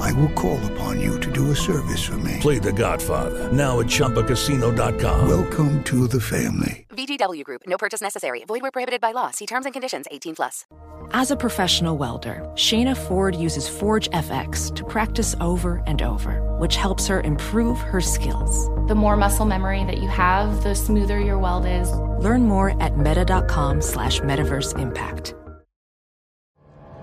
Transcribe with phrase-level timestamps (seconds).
[0.00, 2.38] I will call upon you to do a service for me.
[2.40, 5.28] Play The Godfather now at ChumbaCasino.com.
[5.28, 6.86] Welcome to the family.
[6.90, 7.62] VGW Group.
[7.66, 8.44] No purchase necessary.
[8.46, 9.30] Void where prohibited by law.
[9.30, 10.06] See terms and conditions.
[10.10, 10.64] 18 plus.
[11.10, 16.76] As a professional welder, Shayna Ford uses Forge FX to practice over and over, which
[16.76, 18.68] helps her improve her skills.
[18.88, 21.90] The more muscle memory that you have, the smoother your weld is.
[22.24, 25.34] Learn more at meta.com slash metaverse impact.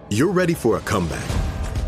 [0.10, 1.49] You're ready for a comeback.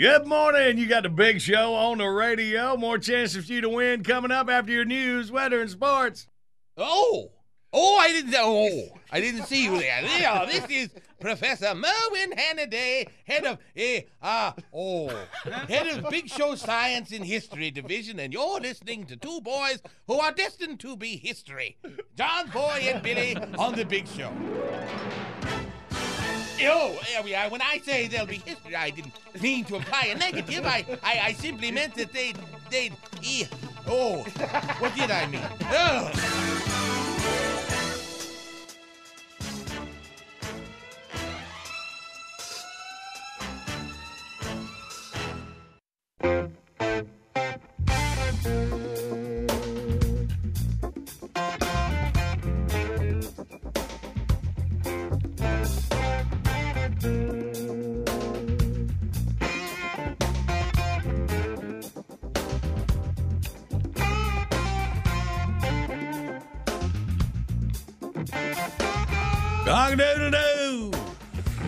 [0.00, 0.78] Good morning.
[0.78, 2.74] You got the big show on the radio.
[2.74, 6.26] More chances for you to win coming up after your news, weather, and sports.
[6.78, 7.32] Oh,
[7.70, 8.34] oh, I didn't.
[8.34, 10.00] Oh, I didn't see you there.
[10.18, 10.88] Yeah, this is
[11.20, 15.08] Professor Merwin Hannaday, head of eh, uh, oh,
[15.68, 20.18] head of Big Show Science and History Division, and you're listening to two boys who
[20.18, 21.76] are destined to be history,
[22.16, 24.32] John Boy and Billy on the Big Show.
[26.62, 26.98] Oh,
[27.34, 27.48] are.
[27.48, 30.66] When I say there'll be history, I didn't mean to imply a negative.
[30.66, 32.36] I, I, I simply meant that they'd,
[32.70, 32.92] they'd,
[33.24, 33.46] eh,
[33.86, 34.22] oh,
[34.78, 35.42] what did I mean?
[35.70, 36.50] Oh.
[69.90, 70.92] Cock-a-doodle-doo.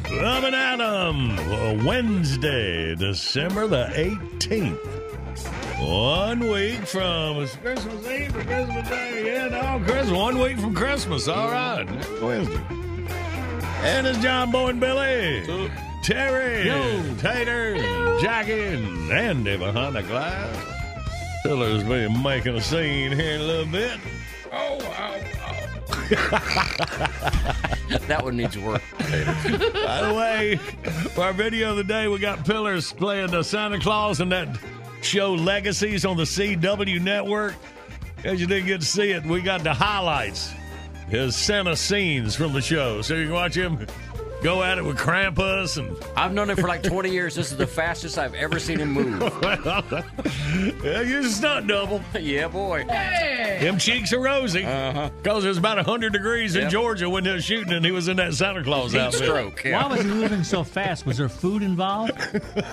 [0.04, 1.36] Coming at 'em.
[1.48, 4.78] Well, Wednesday, December the 18th.
[5.80, 9.24] One week from Christmas Eve or Christmas Day.
[9.26, 10.10] Yeah, no, Christmas.
[10.16, 11.26] One week from Christmas.
[11.26, 11.84] All right.
[12.22, 12.60] Wednesday.
[13.82, 15.42] And it's John Boy and Billy.
[16.04, 16.70] Terry.
[17.18, 17.74] Tater.
[18.20, 18.52] Jackie.
[18.52, 20.54] And Andy behind the glass.
[21.42, 23.98] Pillar's been making a scene here in a little bit.
[24.52, 25.18] Oh, oh,
[28.08, 28.82] that one needs to work.
[28.98, 30.56] By the way,
[31.14, 34.58] for our video of the day, we got Pillars playing the Santa Claus in that
[35.02, 37.54] show Legacies on the CW network.
[38.24, 40.52] As you didn't get to see it, we got the highlights,
[41.08, 43.02] his Santa scenes from the show.
[43.02, 43.86] So you can watch him
[44.42, 47.34] go at it with Krampus and I've known him for like 20 years.
[47.34, 49.20] This is the fastest I've ever seen him move.
[50.84, 52.00] yeah, you're a stunt double.
[52.18, 52.84] yeah, boy.
[53.60, 54.64] Them cheeks are rosy.
[54.64, 55.10] Uh-huh.
[55.22, 58.08] Because it was about 100 degrees in Georgia when they were shooting, and he was
[58.08, 59.22] in that Santa Claus Heat outfit.
[59.22, 59.62] stroke.
[59.64, 61.06] Why was he moving so fast?
[61.06, 62.12] Was there food involved?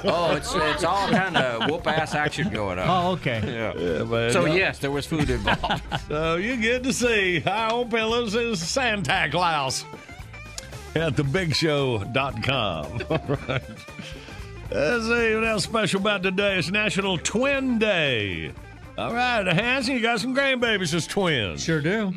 [0.04, 2.88] Oh, it's it's all kind of whoop ass action going on.
[2.90, 3.42] Oh, okay.
[3.46, 3.74] Yeah.
[3.78, 4.32] Yeah, man.
[4.32, 5.84] So yes, there was food involved.
[6.08, 9.86] So you get to see High on Pillows is Santa Claus
[10.96, 12.86] at thebigshow.com.
[13.10, 13.62] All right.
[14.72, 16.58] Let's see what else special about today.
[16.58, 18.52] It's National Twin Day.
[19.00, 21.64] All right, Hanson, you got some grandbabies as twins.
[21.64, 22.14] Sure do.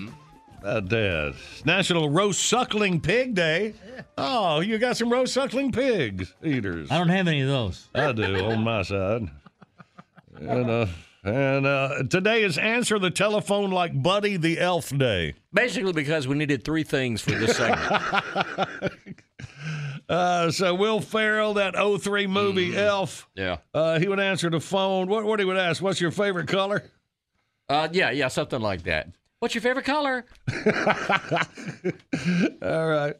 [0.58, 1.34] About that.
[1.52, 3.74] It's National Roast Suckling Pig Day.
[4.18, 6.90] Oh, you got some roast suckling pigs eaters.
[6.90, 7.88] I don't have any of those.
[7.94, 9.30] I do on my side.
[10.40, 10.86] And uh,
[11.22, 15.34] and uh, today is Answer the Telephone Like Buddy the Elf Day.
[15.54, 18.92] Basically, because we needed three things for this segment.
[20.08, 23.58] Uh, so Will Ferrell, that 03 movie Elf, Yeah.
[23.74, 25.08] uh, he would answer the phone.
[25.08, 25.82] What what he would ask?
[25.82, 26.82] What's your favorite color?
[27.68, 29.08] Uh, yeah, yeah, something like that.
[29.38, 30.24] What's your favorite color?
[32.62, 33.14] All right.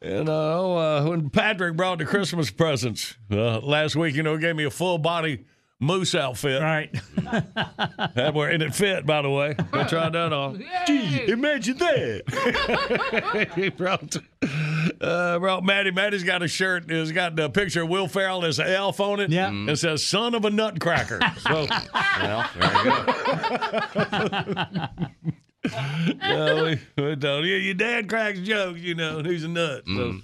[0.00, 4.34] And uh, oh, uh, when Patrick brought the Christmas presents uh, last week, you know,
[4.34, 5.44] he gave me a full body
[5.80, 6.60] moose outfit.
[6.62, 6.94] Right.
[8.14, 9.54] That were, and it fit, by the way.
[9.72, 10.64] I tried that on.
[10.86, 13.50] Gee, imagine that.
[13.54, 14.16] he brought,
[15.00, 15.90] uh, brought Maddie.
[15.90, 16.90] Maddie's got a shirt.
[16.90, 19.30] It's got a picture of Will Ferrell and there's an elf on it.
[19.30, 19.50] Yeah.
[19.52, 21.20] It says, son of a nutcracker.
[21.38, 21.66] So,
[22.20, 22.90] Well, there you
[24.54, 24.88] go.
[26.22, 27.44] no, we, we don't.
[27.44, 29.82] Yeah, your dad cracks jokes, you know, and he's a nut.
[29.86, 30.18] So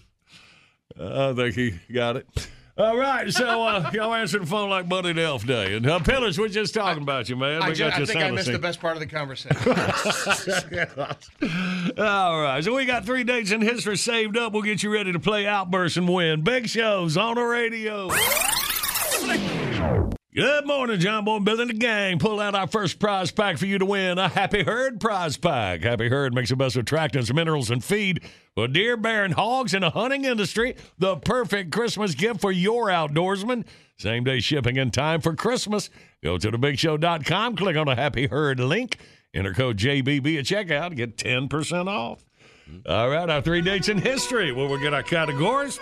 [1.00, 2.26] I think he got it.
[2.76, 5.76] All right, so uh, y'all answered the phone like Buddy the Elf Day.
[5.76, 7.62] And uh, Pillars, we're just talking about you, man.
[7.62, 9.56] I, we ju- got I think I missed the best part of the conversation.
[11.98, 14.52] All right, so we got three dates in history saved up.
[14.52, 16.42] We'll get you ready to play Outburst and win.
[16.42, 18.08] Big shows on the radio.
[20.34, 22.18] Good morning, John Boy and Billy and the gang.
[22.18, 25.82] Pull out our first prize pack for you to win a Happy Herd prize pack.
[25.82, 28.20] Happy Herd makes the best attractants, minerals, and feed
[28.56, 30.74] for deer, bear, and hogs in the hunting industry.
[30.98, 33.64] The perfect Christmas gift for your outdoorsman.
[33.96, 35.88] Same day shipping in time for Christmas.
[36.20, 38.98] Go to thebigshow.com, click on the Happy Herd link,
[39.32, 42.24] enter code JBB at checkout, get 10% off.
[42.88, 45.78] All right, our three dates in history where we get our categories.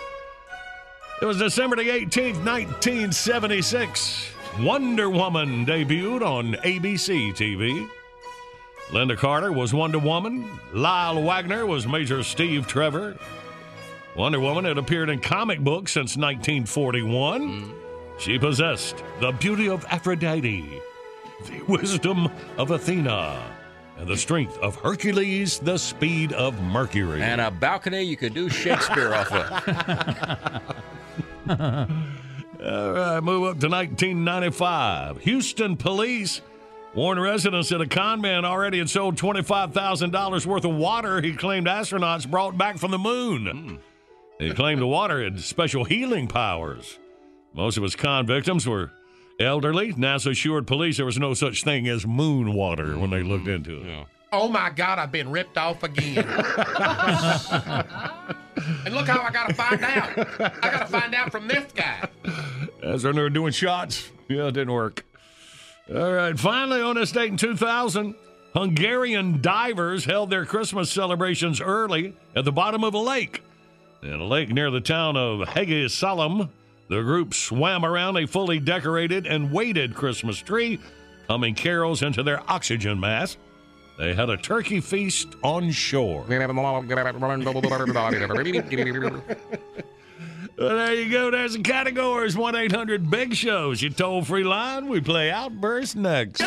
[1.23, 4.29] It was December the 18th, 1976.
[4.59, 7.89] Wonder Woman debuted on ABC TV.
[8.89, 10.47] Lynda Carter was Wonder Woman.
[10.71, 13.17] Lyle Waggoner was Major Steve Trevor.
[14.15, 17.41] Wonder Woman had appeared in comic books since 1941.
[17.41, 17.73] Mm.
[18.19, 20.81] She possessed the beauty of Aphrodite,
[21.47, 22.29] the wisdom
[22.59, 23.41] of Athena,
[23.97, 27.23] and the strength of Hercules, the speed of Mercury.
[27.23, 29.31] And a balcony you could do Shakespeare off
[31.47, 32.19] of.
[32.65, 35.19] All right, move up to 1995.
[35.19, 36.41] Houston police
[36.95, 41.67] warned residents that a con man already had sold $25,000 worth of water he claimed
[41.67, 43.79] astronauts brought back from the moon.
[44.39, 46.99] He claimed the water had special healing powers.
[47.53, 48.91] Most of his con victims were
[49.39, 49.93] elderly.
[49.93, 53.81] NASA assured police there was no such thing as moon water when they looked into
[53.81, 54.07] it.
[54.33, 56.17] Oh my God, I've been ripped off again.
[56.17, 56.25] and
[58.93, 60.17] look how I got to find out.
[60.39, 62.07] I got to find out from this guy.
[62.81, 64.09] That's when they were doing shots.
[64.27, 65.05] Yeah, it didn't work.
[65.93, 68.15] All right, finally on this date in 2000,
[68.55, 73.43] Hungarian divers held their Christmas celebrations early at the bottom of a lake.
[74.01, 76.49] In a lake near the town of Hegysalom,
[76.89, 80.79] the group swam around a fully decorated and weighted Christmas tree,
[81.29, 83.37] humming carols into their oxygen mask.
[83.97, 86.25] They had a turkey feast on shore.
[90.55, 91.31] Well, there you go.
[91.31, 92.37] There's the categories.
[92.37, 93.81] 1 800 Big Shows.
[93.81, 94.87] Your toll free line.
[94.87, 96.43] We play Outburst next.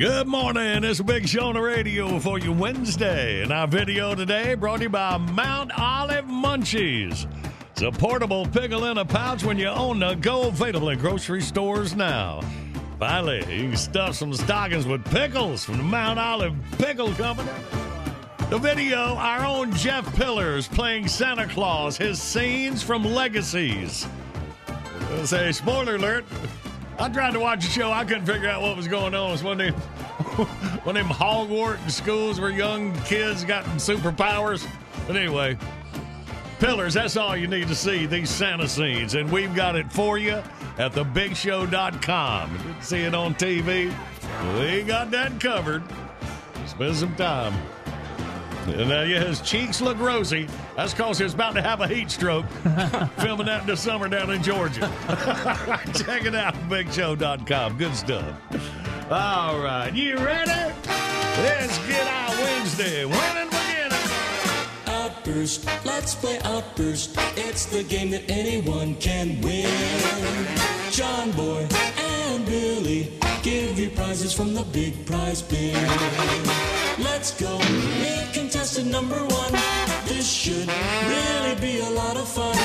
[0.00, 0.82] Good morning.
[0.82, 3.42] It's big show on the radio for you Wednesday.
[3.42, 7.30] And our video today brought to you by Mount Olive Munchies.
[7.72, 11.42] It's a portable pickle in a pouch when you own the go available in grocery
[11.42, 12.40] stores now.
[12.98, 17.50] Finally, you can stuff some stockings with pickles from the Mount Olive Pickle Company.
[18.48, 24.06] The video, our own Jeff Pillars playing Santa Claus, his scenes from Legacies.
[25.24, 26.24] Say, spoiler alert.
[27.00, 27.90] I tried to watch the show.
[27.90, 29.32] I couldn't figure out what was going on.
[29.32, 29.80] It's one of them,
[30.84, 34.68] one of them Hogwarts schools where young kids got superpowers.
[35.06, 35.56] But anyway,
[36.58, 39.14] Pillars, that's all you need to see, these Santa scenes.
[39.14, 40.42] And we've got it for you
[40.76, 42.76] at thebigshow.com.
[42.82, 43.94] See it on TV,
[44.58, 45.82] we got that covered.
[46.66, 47.54] Spend some time.
[48.66, 50.46] And uh, yeah, his cheeks look rosy.
[50.76, 52.46] That's because he's about to have a heat stroke
[53.18, 54.80] filming that in the summer down in Georgia.
[55.94, 57.76] Check it out, bigshow.com.
[57.78, 58.34] Good stuff.
[59.10, 60.50] All right, you ready?
[61.42, 64.06] Let's get our Wednesday winning beginning.
[64.86, 67.16] Outburst, let's play Outburst.
[67.36, 69.68] It's the game that anyone can win.
[70.90, 71.66] John Boy
[71.98, 75.74] and Billy give you prizes from the big prize bin.
[76.98, 79.52] Let's go meet contestant number one.
[80.06, 80.66] This should
[81.06, 82.56] really be a lot of fun.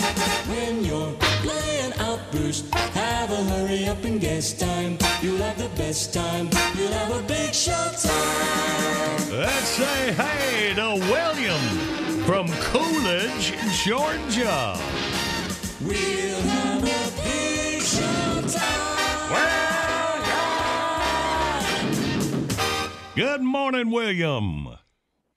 [0.50, 1.14] When you're
[1.44, 4.98] playing Outburst, have a hurry up and guess time.
[5.22, 6.50] You'll have the best time.
[6.76, 9.30] You'll have a big show time.
[9.30, 11.62] Let's say hey to William
[12.24, 14.76] from Coolidge, Georgia.
[15.82, 19.30] We'll have a big show time.
[19.36, 20.18] Well
[22.40, 22.98] done.
[23.16, 24.80] Good morning, William.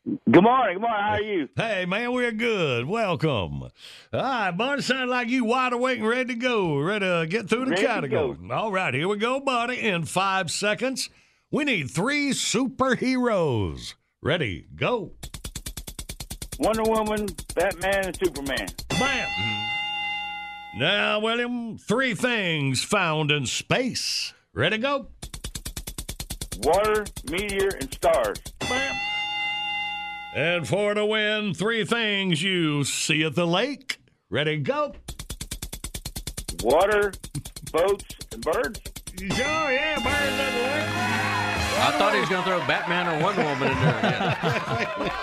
[0.08, 0.74] Good morning.
[0.76, 0.80] Good morning.
[0.80, 1.48] How are you?
[1.54, 2.86] Hey, man, we're good.
[2.86, 3.64] Welcome.
[3.64, 3.70] All
[4.12, 6.78] right, buddy, sounds like you wide awake and ready to go.
[6.78, 8.38] Ready to get through the Ready category.
[8.50, 9.78] All right, here we go, buddy.
[9.78, 11.10] In five seconds,
[11.50, 13.96] we need three superheroes.
[14.22, 15.12] Ready, go.
[16.58, 18.66] Wonder Woman, Batman, and Superman.
[18.88, 19.28] Bam.
[20.78, 24.32] Now, William, three things found in space.
[24.54, 25.08] Ready to go?
[26.62, 28.38] Water, meteor, and stars.
[30.34, 33.98] And for to win, three things you see at the lake.
[34.30, 34.94] Ready go?
[36.62, 37.12] Water,
[37.72, 38.80] boats, and birds.
[39.20, 40.88] Oh, yeah, birds at the lake.
[41.80, 45.10] I thought he was going to throw Batman or Wonder Woman in there again.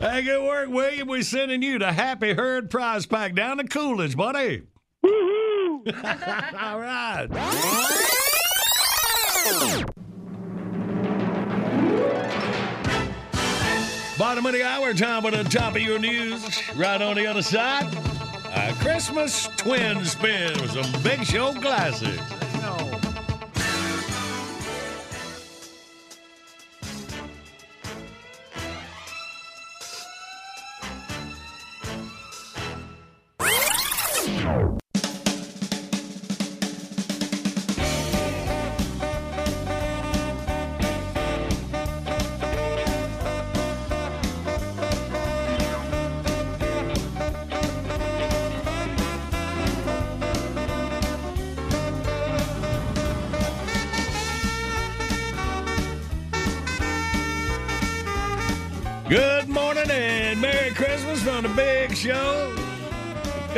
[0.00, 1.08] Hey, good work, William.
[1.08, 4.62] We're sending you the Happy Herd prize pack down to Coolidge, buddy.
[5.04, 7.28] All right.
[14.18, 16.42] Bottom of the hour, time for the top of your news.
[16.74, 17.84] Right on the other side,
[18.46, 22.22] a Christmas twin spin with some big show classics.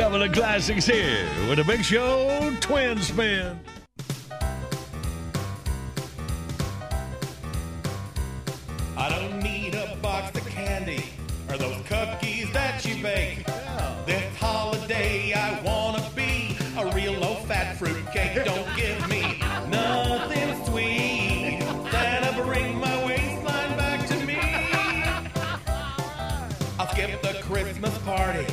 [0.09, 3.59] Couple of classics here with a Big Show Twin Spin.
[8.97, 11.03] I don't need a box of candy
[11.47, 13.45] or those cookies that you bake.
[14.07, 18.43] This holiday I wanna be a real low-fat fruitcake.
[18.45, 19.37] Don't give me
[19.69, 21.59] nothing sweet.
[21.91, 24.39] Santa, bring my waistline back to me.
[26.79, 28.47] I'll skip the Christmas party,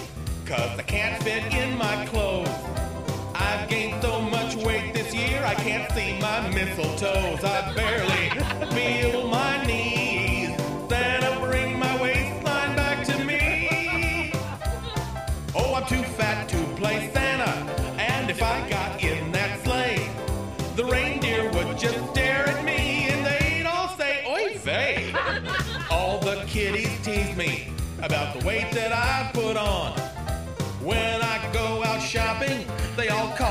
[0.46, 2.48] cause I can't fit in my clothes.
[3.34, 7.42] I've gained so much weight this year, I can't see my mistletoes.
[7.42, 9.95] I barely feel my knees.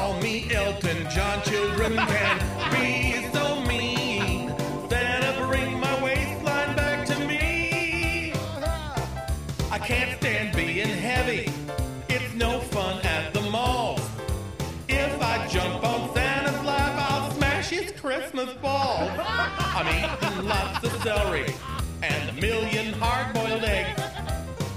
[0.05, 1.41] Call me Elton John.
[1.41, 2.37] Children can
[2.71, 4.53] be so mean.
[4.87, 8.31] Santa, bring my waistline back to me.
[9.71, 11.51] I can't stand being heavy.
[12.07, 13.99] It's no fun at the mall.
[14.87, 19.09] If I jump on Santa's lap, I'll smash his Christmas ball.
[19.77, 21.51] I'm eating lots of celery
[22.03, 24.01] and a million hard-boiled eggs.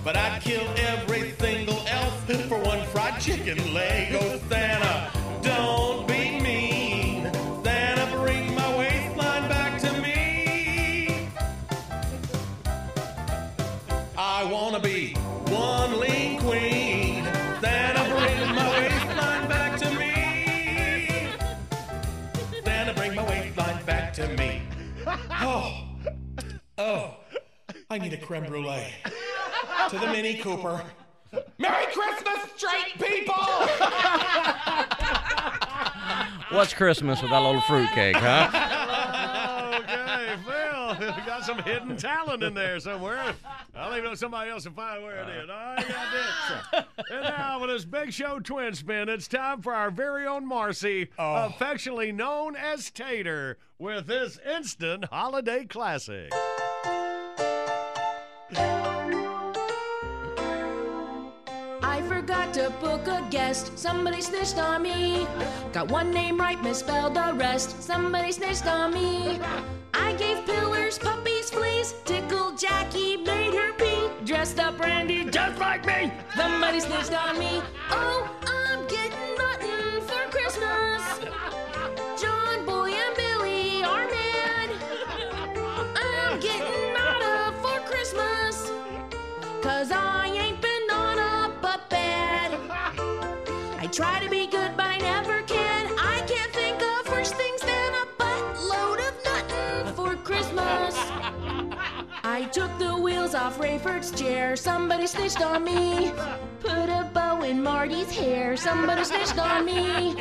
[0.02, 2.14] But I'd kill every single elf
[2.48, 4.14] for one fried chicken leg.
[4.14, 5.10] Oh, Santa,
[5.42, 7.30] don't be mean.
[7.64, 11.28] Santa, bring my waistline back to me.
[14.16, 15.14] I wanna be
[15.48, 17.24] one lean queen.
[17.60, 21.30] Santa, bring my waistline back to me.
[22.64, 24.62] Santa, bring my waistline back to me.
[25.30, 25.84] Oh,
[26.78, 27.16] oh,
[27.90, 28.92] I need a creme brulee.
[29.90, 30.82] To the Mini Cooper.
[31.58, 33.34] Merry Christmas, straight people!
[36.50, 38.48] What's Christmas without a little fruitcake, huh?
[39.82, 43.34] okay, Phil, we got some hidden talent in there somewhere.
[43.76, 45.50] I'll leave it to somebody else to find where it is.
[45.50, 46.84] All right, got this.
[47.10, 51.10] And now, with this Big Show twin spin, it's time for our very own Marcy,
[51.18, 51.46] oh.
[51.46, 56.32] affectionately known as Tater, with this instant holiday classic.
[62.54, 63.78] To book a guest.
[63.78, 65.26] Somebody snitched on me.
[65.72, 67.82] Got one name right, misspelled the rest.
[67.82, 69.38] Somebody snitched on me.
[69.92, 71.94] I gave pillars, puppies, fleas.
[72.06, 74.08] Tickled Jackie, made her pee.
[74.24, 76.10] Dressed up Randy just like me.
[76.36, 77.60] Somebody snitched on me.
[77.90, 81.20] Oh, I'm getting nothing for Christmas.
[82.20, 84.70] John Boy and Billy are mad.
[85.96, 88.70] I'm getting nada for Christmas.
[89.62, 90.17] Cause I
[93.92, 95.86] try to be good, but I never can.
[95.98, 100.94] I can't think of worse things than a buttload of nothing for Christmas.
[102.22, 104.56] I took the wheels off Rayford's chair.
[104.56, 106.12] Somebody snitched on me.
[106.60, 108.56] Put a bow in Marty's hair.
[108.56, 110.14] Somebody snitched on me.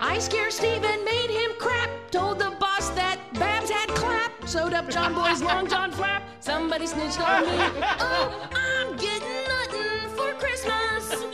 [0.00, 1.90] I scared Steve and made him crap.
[2.10, 4.32] Told the boss that Babs had clap.
[4.48, 6.22] Sewed up John Boy's long John flap.
[6.40, 7.82] Somebody snitched on me.
[8.00, 11.29] Oh, I'm getting nothing for Christmas.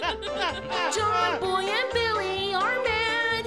[0.94, 3.46] John Boy and Billy are mad.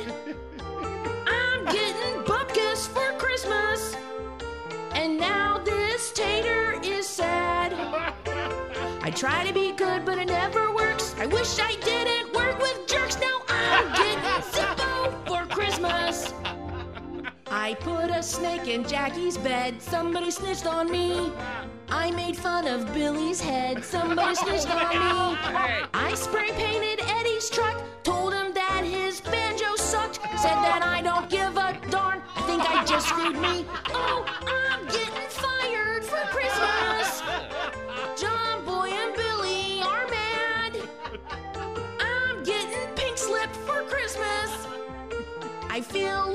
[1.28, 3.96] I'm getting bupkis for Christmas.
[4.94, 7.74] And now this tater is sad.
[9.02, 11.16] I try to be good, but it never works.
[11.20, 11.99] I wish I did.
[17.70, 19.80] I put a snake in Jackie's bed.
[19.80, 21.32] Somebody snitched on me.
[21.88, 23.84] I made fun of Billy's head.
[23.86, 25.38] Somebody snitched on me.
[25.94, 27.80] I spray painted Eddie's truck.
[28.02, 30.16] Told him that his banjo sucked.
[30.42, 32.24] Said that I don't give a darn.
[32.36, 33.68] I think I just screwed me.
[33.90, 37.22] Oh, I'm getting fired for Christmas.
[38.20, 40.76] John Boy and Billy are mad.
[42.00, 44.66] I'm getting pink slip for Christmas.
[45.70, 46.29] I feel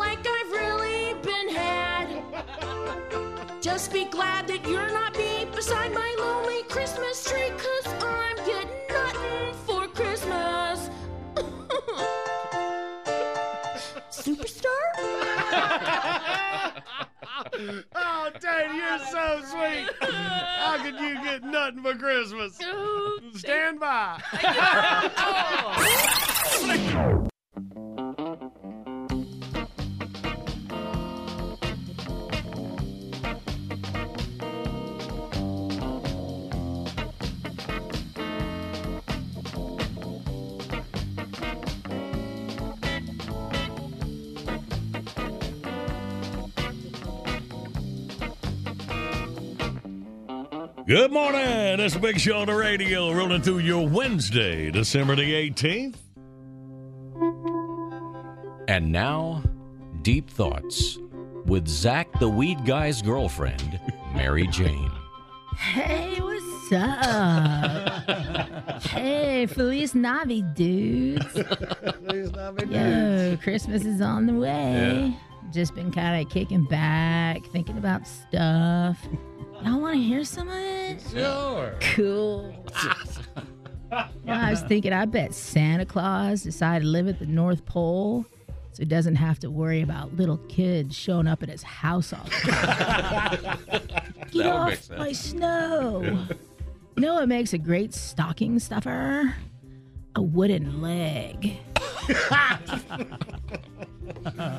[3.74, 8.70] Just be glad that you're not me beside my lonely Christmas tree, cause I'm getting
[8.88, 10.88] nothing for Christmas.
[14.12, 14.94] Superstar?
[17.96, 19.90] oh, Tate, you're so sweet.
[20.02, 22.56] How could you get nothing for Christmas?
[23.34, 24.22] Stand by.
[50.86, 51.80] Good morning.
[51.80, 55.94] It's a big show on the radio rolling through your Wednesday, December the 18th.
[58.68, 59.42] And now,
[60.02, 60.98] Deep Thoughts
[61.46, 63.80] with Zach the Weed Guy's girlfriend,
[64.14, 64.90] Mary Jane.
[65.56, 68.82] Hey, what's up?
[68.82, 71.34] hey, Feliz Navi, dudes.
[72.70, 75.16] Yo, Christmas is on the way.
[75.50, 78.98] Just been kind of kicking back, thinking about stuff.
[79.64, 81.02] Y'all want to hear some of it?
[81.10, 81.74] Sure.
[81.94, 82.54] Cool.
[84.24, 88.26] Well, I was thinking, I bet Santa Claus decided to live at the North Pole
[88.72, 92.24] so he doesn't have to worry about little kids showing up at his house all
[92.24, 93.58] the time.
[94.32, 96.02] Get off my snow.
[96.96, 99.36] You know what makes a great stocking stuffer?
[100.16, 101.58] A wooden leg.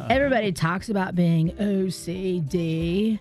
[0.09, 3.19] Everybody talks about being OCD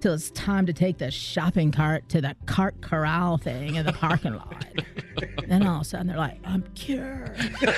[0.00, 3.92] till it's time to take the shopping cart to the cart corral thing in the
[3.92, 4.64] parking lot.
[5.48, 7.36] then all of a sudden they're like, I'm cured.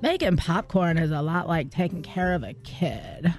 [0.00, 3.34] Making popcorn is a lot like taking care of a kid.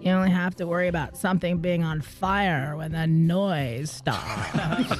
[0.00, 4.98] You only have to worry about something being on fire when the noise stops.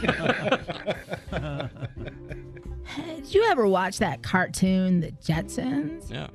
[2.96, 6.10] Did you ever watch that cartoon, The Jetsons?
[6.10, 6.28] Yeah.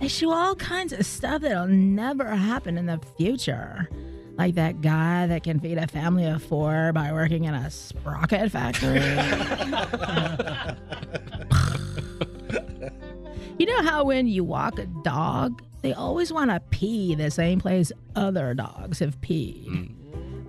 [0.00, 3.88] They show all kinds of stuff that'll never happen in the future.
[4.36, 8.52] Like that guy that can feed a family of four by working in a sprocket
[8.52, 9.00] factory.
[13.58, 17.58] you know how when you walk a dog, they always want to pee the same
[17.58, 19.66] place other dogs have peed?
[19.66, 19.92] Mm.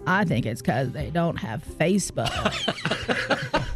[0.06, 2.28] I think it's because they don't have Facebook.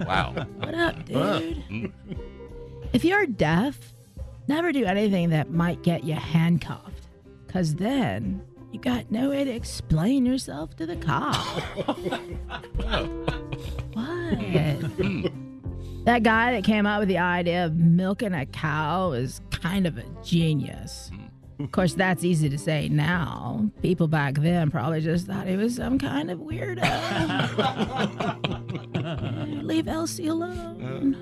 [0.00, 0.34] Wow.
[0.58, 1.16] What up, dude?
[1.16, 1.92] Mm.
[2.92, 3.94] If you're deaf,
[4.48, 7.08] never do anything that might get you handcuffed,
[7.46, 11.34] because then you got no way to explain yourself to the cop.
[13.94, 14.06] what?
[14.26, 15.24] Hmm.
[16.04, 19.96] that guy that came up with the idea of milking a cow is kind of
[19.96, 21.10] a genius.
[21.58, 23.70] Of course, that's easy to say now.
[23.80, 26.82] People back then probably just thought he was some kind of weirdo.
[29.62, 31.14] Leave Elsie alone.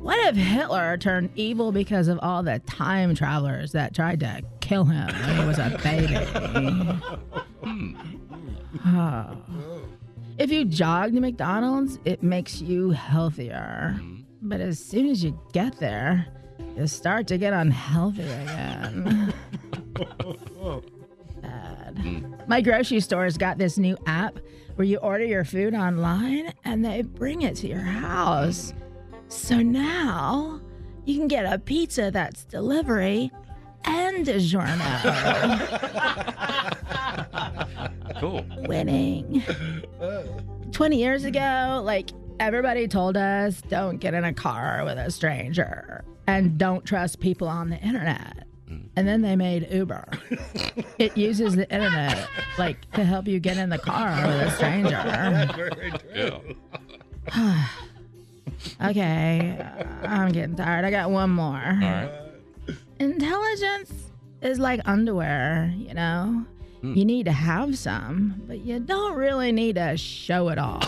[0.00, 4.84] What if Hitler turned evil because of all the time travelers that tried to kill
[4.84, 6.16] him when he was a baby?
[8.86, 9.36] Oh.
[10.38, 13.94] If you jog to McDonald's, it makes you healthier.
[13.96, 14.16] Mm-hmm.
[14.42, 16.26] But as soon as you get there,
[16.76, 19.32] you start to get unhealthy again.
[21.42, 22.48] Bad.
[22.48, 24.38] My grocery store's got this new app
[24.76, 28.74] where you order your food online and they bring it to your house.
[29.28, 30.60] So now
[31.04, 33.30] you can get a pizza that's delivery
[33.84, 35.72] and a DiGiorno.
[38.20, 38.44] Cool.
[38.66, 39.42] Winning.
[40.72, 46.04] 20 years ago, like everybody told us don't get in a car with a stranger
[46.26, 48.46] and don't trust people on the internet.
[48.70, 48.88] Mm.
[48.96, 50.08] And then they made Uber.
[50.98, 54.90] it uses the internet like to help you get in the car with a stranger.
[56.14, 57.66] Yeah.
[58.90, 59.66] okay,
[60.02, 60.84] I'm getting tired.
[60.84, 61.56] I got one more.
[61.56, 62.10] All right.
[62.98, 63.92] Intelligence
[64.42, 66.44] is like underwear, you know?
[66.94, 70.84] You need to have some, but you don't really need to show it off.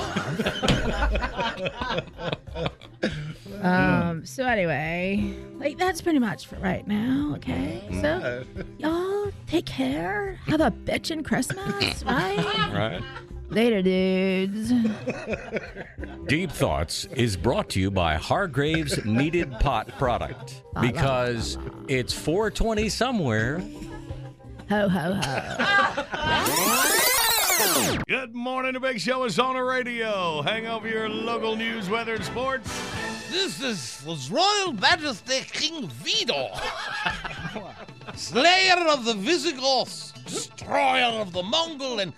[3.62, 7.82] um, so anyway, like that's pretty much for right now, okay?
[8.00, 8.44] So
[8.78, 10.38] y'all take care.
[10.46, 12.36] Have a bitchin' Christmas, right?
[12.72, 13.02] Right.
[13.50, 14.72] Later, dudes.
[16.26, 21.56] Deep Thoughts is brought to you by Hargrave's Needed Pot product because
[21.88, 23.62] it's 420 somewhere.
[24.68, 26.04] Ho ho ho.
[28.06, 28.74] Good morning.
[28.74, 30.42] The big show is on the radio.
[30.42, 32.68] Hang over your local news, weather, and sports.
[33.30, 36.50] This is His Royal Majesty King Vidor,
[38.14, 42.12] slayer of the Visigoths, destroyer of the Mongol, and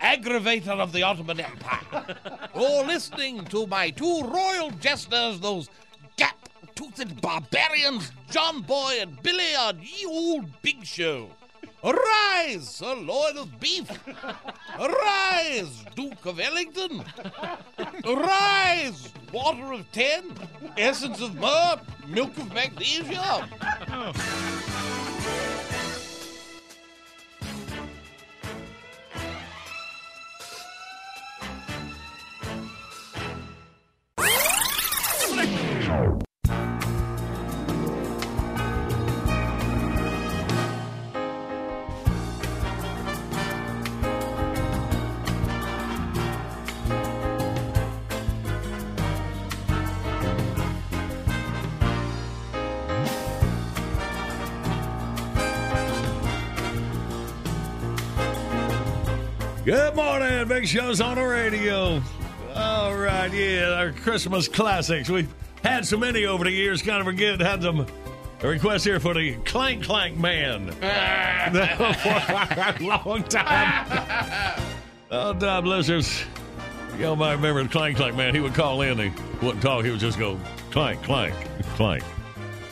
[0.00, 2.16] aggravator of the Ottoman Empire.
[2.54, 5.68] You're listening to my two royal jesters, those
[6.16, 11.28] gap-toothed barbarians, John Boy and Billy, on ye old big show.
[11.84, 13.90] Arise, Sir Lord of Beef!
[14.80, 17.04] Arise, Duke of Ellington!
[18.06, 20.32] Arise, Water of Ten!
[20.78, 21.78] Essence of Myrrh!
[22.08, 23.48] Milk of Magnesia!
[59.94, 60.48] Good morning.
[60.48, 62.02] Big show's on the radio.
[62.52, 65.08] All right, yeah, our Christmas classics.
[65.08, 67.38] We've had so many over the years, kind of forget.
[67.40, 67.86] Had some
[68.42, 70.72] a request here for the Clank Clank Man.
[70.72, 74.60] for a long time.
[75.12, 76.24] oh, time listeners.
[76.98, 78.34] Y'all might remember the Clank Clank Man.
[78.34, 79.12] He would call in, he
[79.46, 80.40] wouldn't talk, he would just go
[80.72, 81.36] clank, clank,
[81.76, 82.02] clank.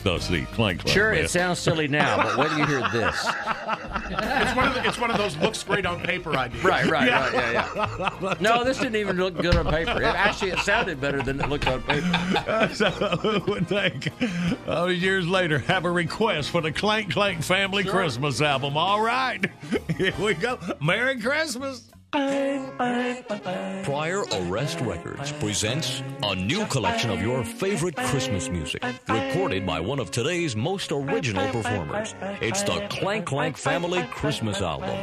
[0.03, 0.89] So, see, clank, clank.
[0.89, 1.23] Sure, man.
[1.23, 3.25] it sounds silly now, but wait till you hear this.
[3.25, 6.61] It's one of the, it's one of those looks great on paper ideas.
[6.61, 8.33] Right, right, right, yeah, yeah.
[8.41, 10.01] No, this didn't even look good on paper.
[10.01, 12.69] It, actually, it sounded better than it looked on paper.
[12.73, 14.09] so who would think
[14.67, 18.75] all these years later have a request for the Clank Clank Family Christmas album?
[18.75, 19.49] All right,
[19.97, 20.59] here we go.
[20.81, 21.92] Merry Christmas.
[23.83, 29.99] Prior Arrest Records presents a new collection of your favorite Christmas music, recorded by one
[29.99, 32.13] of today's most original performers.
[32.39, 34.95] It's the Clank Clank Family Christmas Album.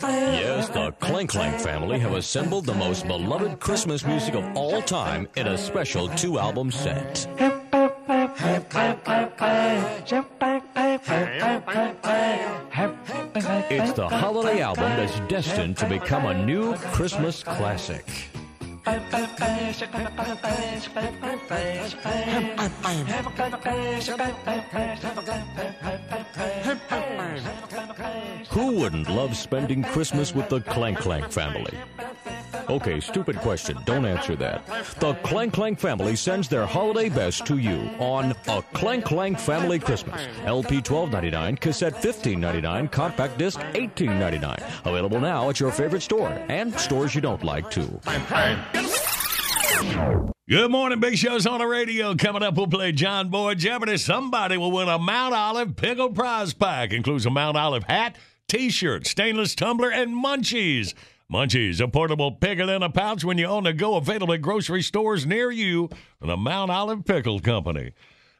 [0.00, 5.28] Yes, the Clank Clank family have assembled the most beloved Christmas music of all time
[5.36, 7.26] in a special two album set.
[13.70, 18.04] It's the holiday album that's destined to become a new Christmas classic.
[28.50, 31.72] Who wouldn't love spending Christmas with the Clank Clank family?
[32.68, 33.78] Okay, stupid question.
[33.84, 34.66] Don't answer that.
[34.98, 39.78] The Clank Clank family sends their holiday best to you on a Clank Clank Family
[39.78, 40.26] Christmas.
[40.44, 44.62] LP twelve ninety nine, cassette fifteen ninety nine, compact disc eighteen ninety nine.
[44.84, 48.00] Available now at your favorite store and stores you don't like too.
[50.48, 52.14] Good morning, Big Show's on the radio.
[52.14, 53.98] Coming up, we'll play John Boy Jeopardy.
[53.98, 56.92] Somebody will win a Mount Olive Pickle Prize Pack.
[56.92, 58.16] Includes a Mount Olive hat,
[58.48, 60.94] T-shirt, stainless tumbler, and munchies.
[61.30, 64.80] Munchies, a portable pickle in a pouch when you own a go available at grocery
[64.80, 67.92] stores near you from the Mount Olive Pickle Company.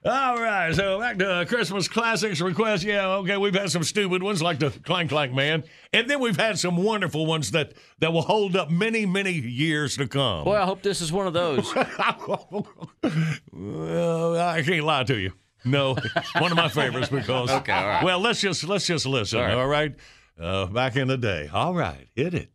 [0.05, 2.85] All right, so back to uh, Christmas classics request.
[2.85, 6.37] Yeah, okay, we've had some stupid ones like the Clank Clank Man, and then we've
[6.37, 10.45] had some wonderful ones that that will hold up many, many years to come.
[10.45, 11.75] Boy, I hope this is one of those.
[13.53, 15.33] well, I can't lie to you.
[15.65, 15.97] No,
[16.39, 17.51] one of my favorites because.
[17.51, 18.05] Okay, all right.
[18.05, 19.41] Well, let's just let's just listen.
[19.41, 19.93] All All right.
[20.39, 20.45] right.
[20.47, 21.51] Uh, back in the day.
[21.53, 22.51] All right, hit it.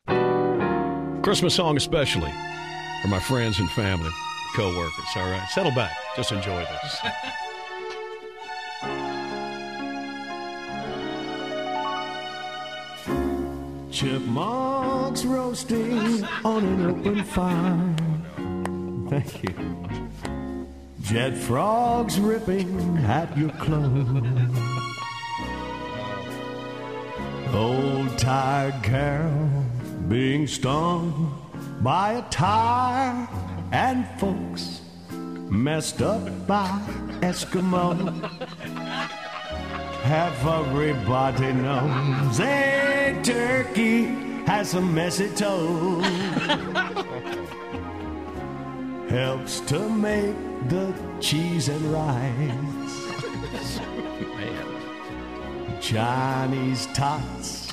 [1.23, 2.31] Christmas song especially
[3.01, 4.11] for my friends and family,
[4.53, 5.05] co-workers.
[5.15, 5.95] All right, settle back.
[6.15, 6.99] Just enjoy this.
[13.91, 17.95] Chipmunks roasting on an open fire.
[19.09, 19.87] Thank you.
[21.01, 24.57] Jet frogs ripping at your clothes.
[27.53, 29.63] Old tired Carol
[30.07, 31.39] being stung
[31.81, 33.27] by a tire
[33.73, 34.81] and folks
[35.49, 36.69] messed up by
[37.21, 37.95] Eskimo.
[40.03, 44.05] Half everybody knows a turkey
[44.45, 45.99] has a messy toe.
[49.09, 50.35] Helps to make
[50.69, 53.79] the cheese and rice.
[55.81, 57.71] Chinese tots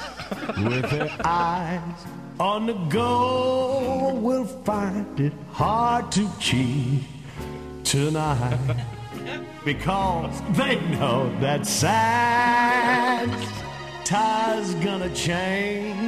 [0.57, 7.03] with their eyes on the go will find it hard to cheat
[7.85, 8.59] tonight
[9.65, 11.95] because they know that Santa's
[14.77, 15.99] gonna change.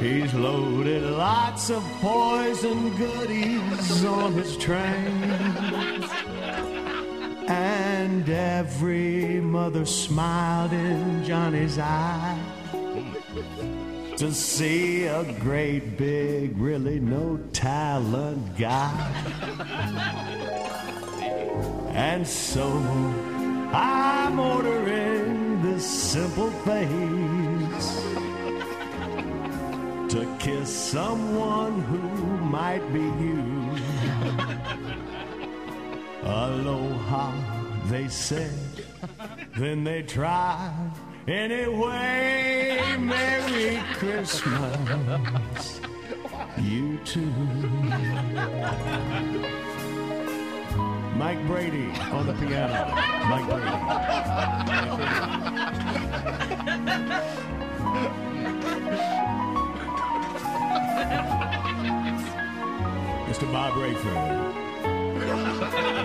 [0.00, 5.22] He's loaded lots of poison goodies on his train.
[7.48, 12.36] And every mother smiled in Johnny's eye
[14.16, 18.92] to see a great big, really no talent guy.
[21.94, 22.68] And so
[23.72, 28.02] I'm ordering this simple face
[30.12, 31.98] to kiss someone who
[32.44, 33.70] might be you.
[36.22, 37.32] Aloha,
[37.86, 38.52] they said,
[39.56, 40.92] then they tried.
[41.28, 45.80] Anyway, Merry Christmas,
[46.58, 47.30] you too.
[51.16, 52.92] Mike Brady on the piano.
[53.28, 54.72] Mike Brady.
[63.28, 63.52] Mr.
[63.52, 64.52] Bob Rayford.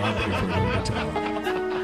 [0.00, 1.77] Bob Rayford on guitar.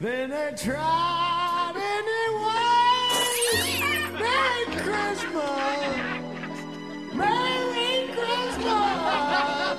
[0.00, 2.68] Then they tried anyway.
[4.18, 5.58] Merry Christmas.
[7.14, 9.78] Merry Christmas.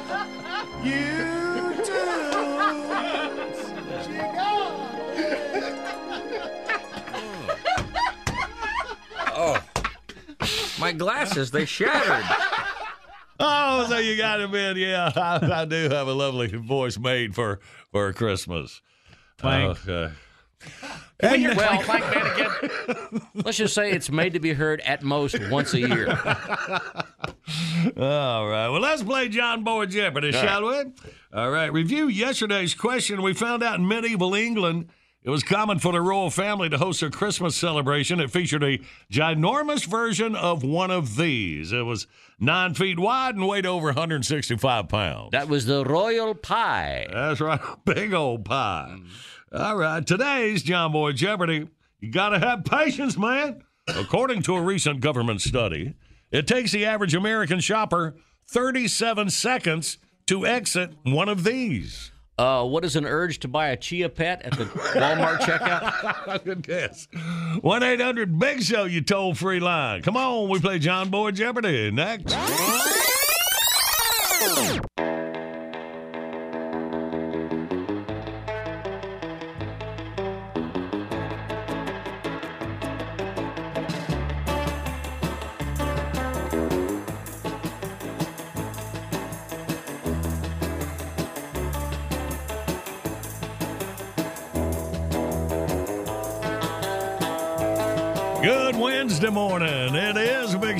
[0.83, 2.29] You too.
[9.41, 9.63] Oh,
[10.79, 12.25] my glasses, they shattered.
[13.39, 14.75] Oh, so you got him in.
[14.75, 18.81] Yeah, I, I do have a lovely voice made for for Christmas.
[19.39, 19.87] Thank.
[19.87, 20.13] Okay.
[21.21, 25.37] Oh, and, well, Mike Madigan, let's just say it's made to be heard at most
[25.49, 26.09] once a year.
[27.97, 28.69] All right.
[28.69, 30.91] Well, let's play John Boy Jeopardy, All shall we?
[31.33, 31.71] All right.
[31.71, 33.21] Review yesterday's question.
[33.21, 34.89] We found out in medieval England
[35.23, 38.19] it was common for the royal family to host a Christmas celebration.
[38.19, 38.79] It featured a
[39.11, 41.73] ginormous version of one of these.
[41.73, 42.07] It was
[42.39, 45.31] nine feet wide and weighed over 165 pounds.
[45.31, 47.07] That was the royal pie.
[47.11, 47.59] That's right.
[47.85, 48.97] Big old pie.
[49.51, 50.05] All right.
[50.05, 51.67] Today's John Boy Jeopardy.
[51.99, 53.63] You got to have patience, man.
[53.87, 55.95] According to a recent government study,
[56.31, 58.15] it takes the average American shopper
[58.47, 62.11] 37 seconds to exit one of these.
[62.39, 66.41] Uh, what is an urge to buy a chia pet at the Walmart checkout?
[66.45, 67.09] Good guess.
[67.59, 70.03] 1 800 Big Show, you toll free line.
[70.03, 72.33] Come on, we play John Boy Jeopardy next.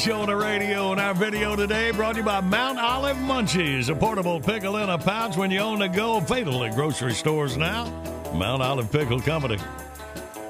[0.09, 3.89] Show on the radio, and our video today brought to you by Mount Olive Munchies,
[3.89, 6.19] a portable pickle in a pouch when you own to go.
[6.19, 7.85] Fatal at grocery stores now.
[8.33, 9.59] Mount Olive Pickle Company.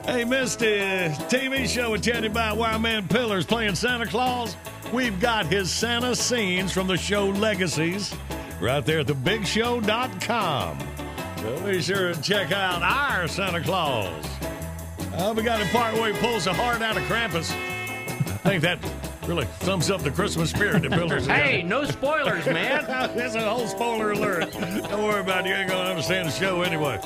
[0.05, 0.77] Hey, Misty,
[1.27, 4.55] TV show attended by Wireman Pillars playing Santa Claus.
[4.93, 8.15] We've got his Santa scenes from the show Legacies
[8.61, 10.79] right there at thebigshow.com.
[11.35, 14.25] So be sure to check out our Santa Claus.
[15.15, 17.51] Uh, we got a part where he pulls a heart out of Krampus.
[18.45, 18.79] I think that
[19.29, 22.83] really sums up the Christmas spirit that Pillars has Hey, no spoilers, man.
[23.15, 24.51] That's a whole spoiler alert.
[24.51, 25.49] Don't worry about it.
[25.49, 26.99] You ain't going to understand the show anyway.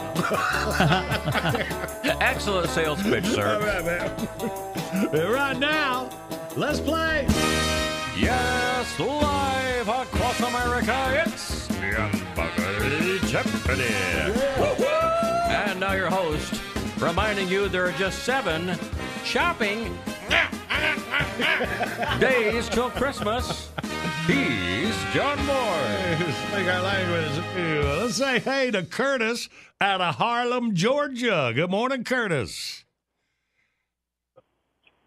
[2.22, 3.60] Excellent sales pitch, sir.
[3.60, 5.32] right, man.
[5.32, 6.10] right now,
[6.56, 7.26] let's play.
[8.18, 13.94] Yes, live Live across America, it's the Hamburger Jeopardy.
[15.52, 16.62] And now your host,
[17.00, 18.78] reminding you there are just seven
[19.26, 19.98] shopping
[22.20, 23.70] days till Christmas.
[24.28, 26.18] He's John Moore.
[26.50, 27.44] Speak our language.
[28.00, 29.50] Let's say hey to Curtis
[29.82, 31.52] out of Harlem, Georgia.
[31.54, 32.86] Good morning, Curtis.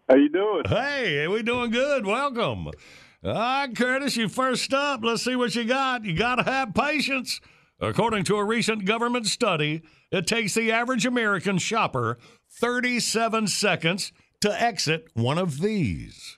[0.07, 0.63] How you doing?
[0.67, 2.05] Hey, we doing good.
[2.05, 2.67] Welcome.
[2.67, 5.03] All right, Curtis, you first up.
[5.03, 6.05] Let's see what you got.
[6.05, 7.41] You got to have patience.
[7.79, 12.17] According to a recent government study, it takes the average American shopper
[12.49, 14.11] 37 seconds
[14.41, 16.37] to exit one of these.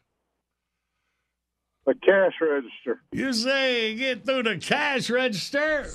[1.87, 3.01] A cash register.
[3.11, 5.85] You say get through the cash register.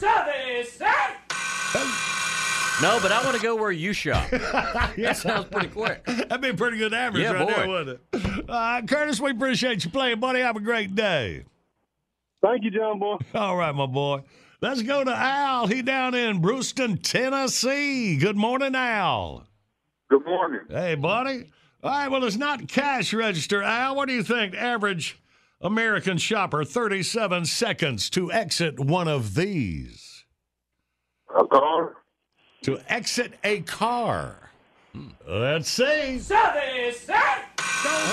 [2.82, 4.28] No, but I want to go where you shop.
[4.30, 6.04] That sounds pretty quick.
[6.04, 7.72] That'd be a pretty good average Yeah, right there, boy.
[7.72, 8.44] wouldn't it?
[8.50, 10.40] Uh, Curtis, we appreciate you playing, buddy.
[10.40, 11.44] Have a great day.
[12.42, 13.16] Thank you, John Boy.
[13.34, 14.22] All right, my boy.
[14.60, 15.66] Let's go to Al.
[15.68, 18.16] He down in Bruceton, Tennessee.
[18.16, 19.46] Good morning, Al.
[20.10, 20.60] Good morning.
[20.68, 21.50] Hey, buddy.
[21.84, 23.94] All right, well, it's not cash register, Al.
[23.94, 24.54] What do you think?
[24.54, 25.20] Average
[25.60, 30.24] American shopper, 37 seconds to exit one of these.
[31.38, 31.96] A car.
[32.62, 34.50] To exit a car.
[34.94, 35.08] Hmm.
[35.28, 36.22] Let's see.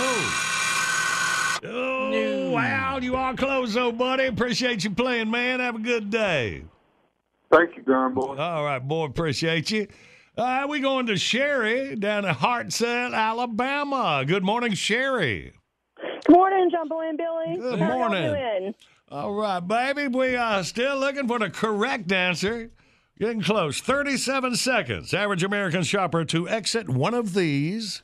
[0.04, 3.00] Oh, oh wow.
[3.02, 4.26] You are close, though, buddy.
[4.26, 5.62] Appreciate you playing, man.
[5.62, 6.66] Have a good day.
[7.50, 8.36] Thank you, John Boy.
[8.36, 9.06] All right, boy.
[9.06, 9.88] Appreciate you.
[10.42, 14.24] Right, we going to Sherry down in Hartselle, Alabama.
[14.26, 15.54] Good morning, Sherry.
[16.26, 17.58] Good morning, Jumbo and Billy.
[17.58, 18.74] Good How morning.
[19.12, 20.08] All right, baby.
[20.08, 22.72] We are still looking for the correct answer.
[23.20, 23.82] Getting close.
[23.82, 25.14] 37 seconds.
[25.14, 28.02] Average American shopper to exit one of these.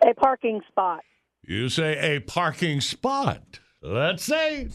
[0.00, 1.00] A parking spot.
[1.46, 3.60] You say a parking spot.
[3.82, 4.68] Let's see.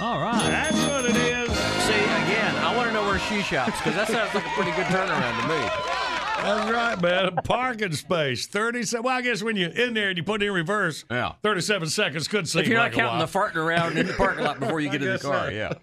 [0.00, 0.40] All right.
[0.48, 1.48] That's what it is.
[1.50, 4.70] See, again, I want to know where she shops because that sounds like a pretty
[4.72, 5.70] good turnaround to me.
[6.42, 7.36] That's right, man.
[7.44, 8.46] Parking space.
[8.46, 9.02] 37.
[9.04, 11.32] Well, I guess when you're in there and you put it in reverse, Yeah.
[11.42, 14.44] 37 seconds could seem If you're not like counting the farting around in the parking
[14.44, 15.50] lot before you get in the car, so.
[15.50, 15.74] yeah.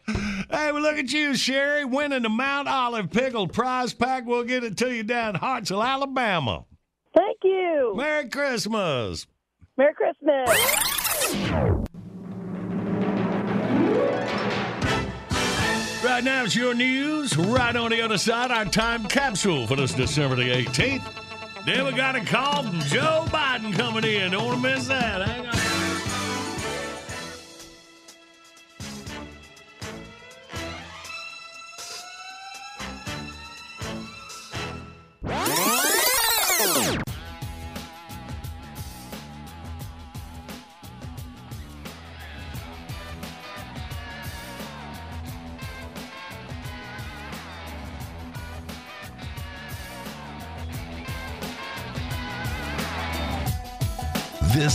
[0.49, 4.25] Hey, well, look at you, Sherry, winning the Mount Olive Pickle Prize Pack.
[4.25, 6.65] We'll get it to you down in Hartselle, Alabama.
[7.15, 7.93] Thank you.
[7.95, 9.27] Merry Christmas.
[9.77, 10.49] Merry Christmas.
[16.03, 17.37] Right now, it's your news.
[17.37, 21.03] Right on the other side, our time capsule for this December the 18th.
[21.65, 24.31] Then we got a call from Joe Biden coming in.
[24.31, 25.46] Don't want to miss that.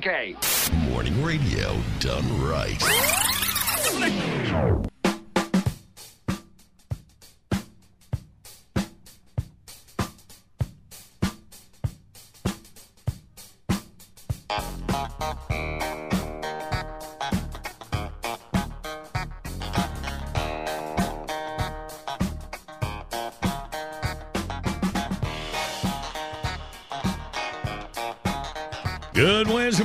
[0.00, 0.37] 20K.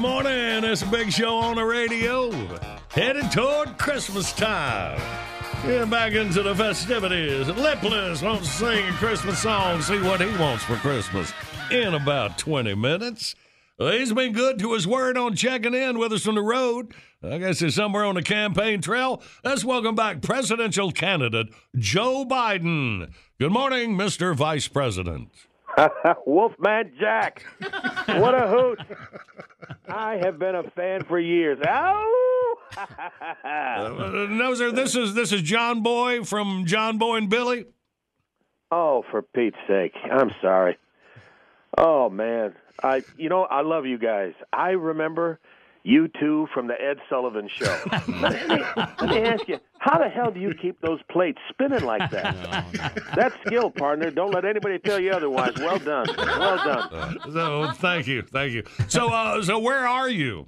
[0.03, 0.65] Morning.
[0.65, 2.29] It's a big show on the radio.
[2.89, 4.99] Headed toward Christmas time.
[5.65, 7.47] Yeah, back into the festivities.
[7.47, 11.31] Lipless wants to sing a Christmas song, see what he wants for Christmas
[11.71, 13.33] in about 20 minutes.
[13.77, 16.93] He's been good to his word on checking in with us on the road.
[17.23, 19.23] I guess he's somewhere on the campaign trail.
[19.45, 21.47] Let's welcome back presidential candidate
[21.77, 23.13] Joe Biden.
[23.39, 24.35] Good morning, Mr.
[24.35, 25.29] Vice President.
[26.25, 27.45] Wolfman Jack.
[28.07, 28.79] What a hoot.
[29.87, 31.59] I have been a fan for years.
[31.67, 32.09] Ow!
[33.45, 34.71] Uh, no, sir.
[34.71, 37.65] This is this is John Boy from John Boy and Billy.
[38.71, 39.93] oh, for Pete's sake.
[40.11, 40.77] I'm sorry.
[41.77, 42.55] Oh man.
[42.81, 44.33] I you know, I love you guys.
[44.51, 45.39] I remember
[45.83, 47.77] you two from the Ed Sullivan show.
[48.07, 51.83] let, me, let me ask you, how the hell do you keep those plates spinning
[51.83, 53.03] like that?
[53.15, 54.11] That's skill, partner.
[54.11, 55.51] Don't let anybody tell you otherwise.
[55.57, 56.07] Well done.
[56.17, 57.19] Well done.
[57.33, 58.63] So thank you, thank you.
[58.87, 60.47] So uh, so where are you?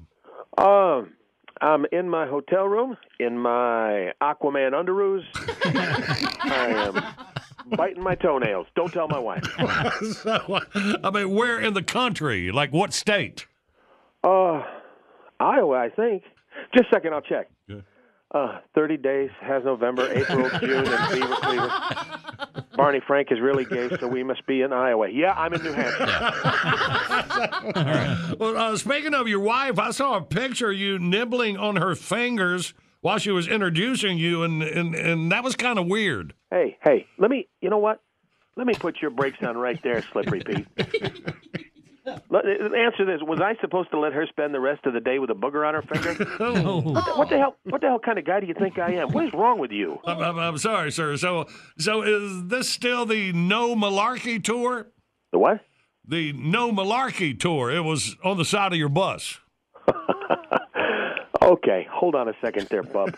[0.58, 1.16] Um,
[1.60, 5.24] I'm in my hotel room in my Aquaman underoos.
[5.36, 6.94] I
[7.68, 8.68] am biting my toenails.
[8.74, 9.44] Don't tell my wife.
[10.24, 10.62] so,
[11.04, 12.54] I mean, where in the country?
[12.54, 13.48] Like what state?
[14.24, 14.64] Uh,
[15.42, 16.24] Iowa, I think.
[16.74, 17.50] Just a second, I'll check.
[18.36, 21.72] Uh, 30 days has November, April, June, and Beaver Cleaver.
[22.76, 25.08] Barney Frank is really gay, so we must be in Iowa.
[25.10, 26.06] Yeah, I'm in New Hampshire.
[28.38, 31.96] Well, uh, speaking of your wife, I saw a picture of you nibbling on her
[31.96, 36.34] fingers while she was introducing you, and and, and that was kind of weird.
[36.52, 38.02] Hey, hey, let me, you know what?
[38.58, 40.68] Let me put your brakes on right there, Slippery Pete.
[42.30, 45.20] Let, answer this: Was I supposed to let her spend the rest of the day
[45.20, 46.14] with a booger on her finger?
[46.38, 47.56] what, the, what the hell?
[47.64, 49.12] What the hell kind of guy do you think I am?
[49.12, 50.00] What is wrong with you?
[50.06, 51.18] I'm, I'm, I'm sorry, sir.
[51.18, 51.48] So
[51.78, 54.88] so is this still the No Malarkey tour?
[55.32, 55.62] The what?
[56.08, 57.72] The No Malarkey tour.
[57.72, 59.40] It was on the side of your bus.
[61.46, 63.16] Okay, hold on a second there, bub.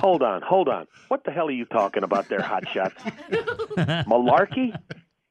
[0.00, 0.88] hold on, hold on.
[1.06, 2.92] What the hell are you talking about there, hotshot?
[4.04, 4.76] Malarkey?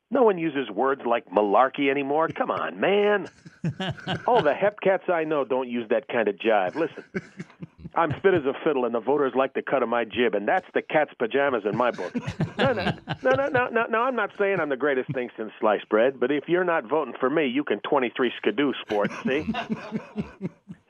[0.09, 2.29] No one uses words like malarkey anymore.
[2.29, 3.27] Come on, man.
[4.27, 6.75] All the hep cats I know don't use that kind of jive.
[6.75, 7.03] Listen,
[7.93, 10.47] I'm fit as a fiddle, and the voters like the cut of my jib, and
[10.47, 12.15] that's the cat's pajamas in my book.
[12.57, 12.91] No, no,
[13.23, 14.01] no, no, no, no, no.
[14.01, 17.13] I'm not saying I'm the greatest thing since sliced bread, but if you're not voting
[17.19, 19.45] for me, you can 23 skidoo sports, See?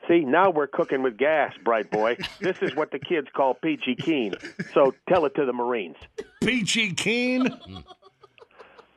[0.08, 2.16] See, now we're cooking with gas, bright boy.
[2.40, 4.34] This is what the kids call peachy keen.
[4.72, 5.96] So tell it to the Marines.
[6.40, 7.48] Peachy keen?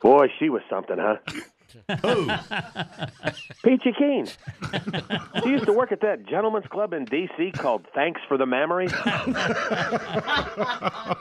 [0.02, 1.16] Boy, she was something, huh?
[2.02, 2.28] Who?
[3.64, 4.26] Peachy Keen.
[5.42, 7.52] She used to work at that gentleman's club in D.C.
[7.52, 8.88] called Thanks for the Mammary.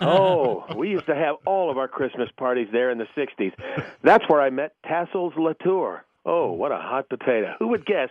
[0.02, 3.54] oh, we used to have all of our Christmas parties there in the 60s.
[4.04, 6.04] That's where I met Tassels Latour.
[6.26, 7.56] Oh, what a hot potato.
[7.60, 8.10] Who would guess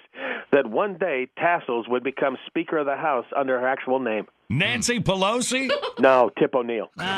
[0.50, 4.26] that one day Tassels would become Speaker of the House under her actual name?
[4.48, 5.70] Nancy Pelosi?
[6.00, 6.90] No, Tip O'Neill.
[6.96, 7.12] Let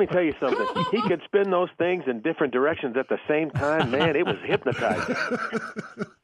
[0.00, 0.66] me tell you something.
[0.90, 3.92] He could spin those things in different directions at the same time.
[3.92, 5.14] Man, it was hypnotizing.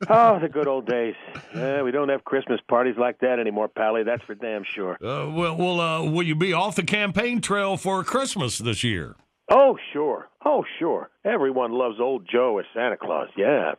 [0.09, 1.15] Oh, the good old days.
[1.55, 4.03] We don't have Christmas parties like that anymore, Pally.
[4.03, 4.95] That's for damn sure.
[4.95, 9.15] Uh, well, well uh, will you be off the campaign trail for Christmas this year?
[9.51, 10.29] Oh, sure.
[10.45, 11.11] Oh, sure.
[11.25, 13.29] Everyone loves old Joe as Santa Claus.
[13.37, 13.73] Yeah.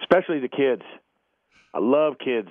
[0.00, 0.82] Especially the kids.
[1.74, 2.48] I love kids.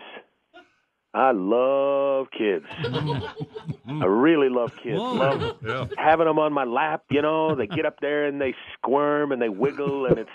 [1.13, 2.65] I love kids.
[2.83, 4.01] Mm.
[4.01, 4.97] I really love kids.
[4.99, 5.85] Love Yeah.
[5.97, 7.03] having them on my lap.
[7.09, 10.29] You know, they get up there and they squirm and they wiggle, and it's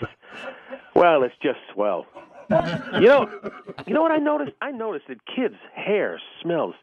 [0.95, 2.05] well, it's just swell.
[2.49, 3.29] You know,
[3.87, 4.51] you know what I noticed?
[4.61, 6.75] I noticed that kids' hair smells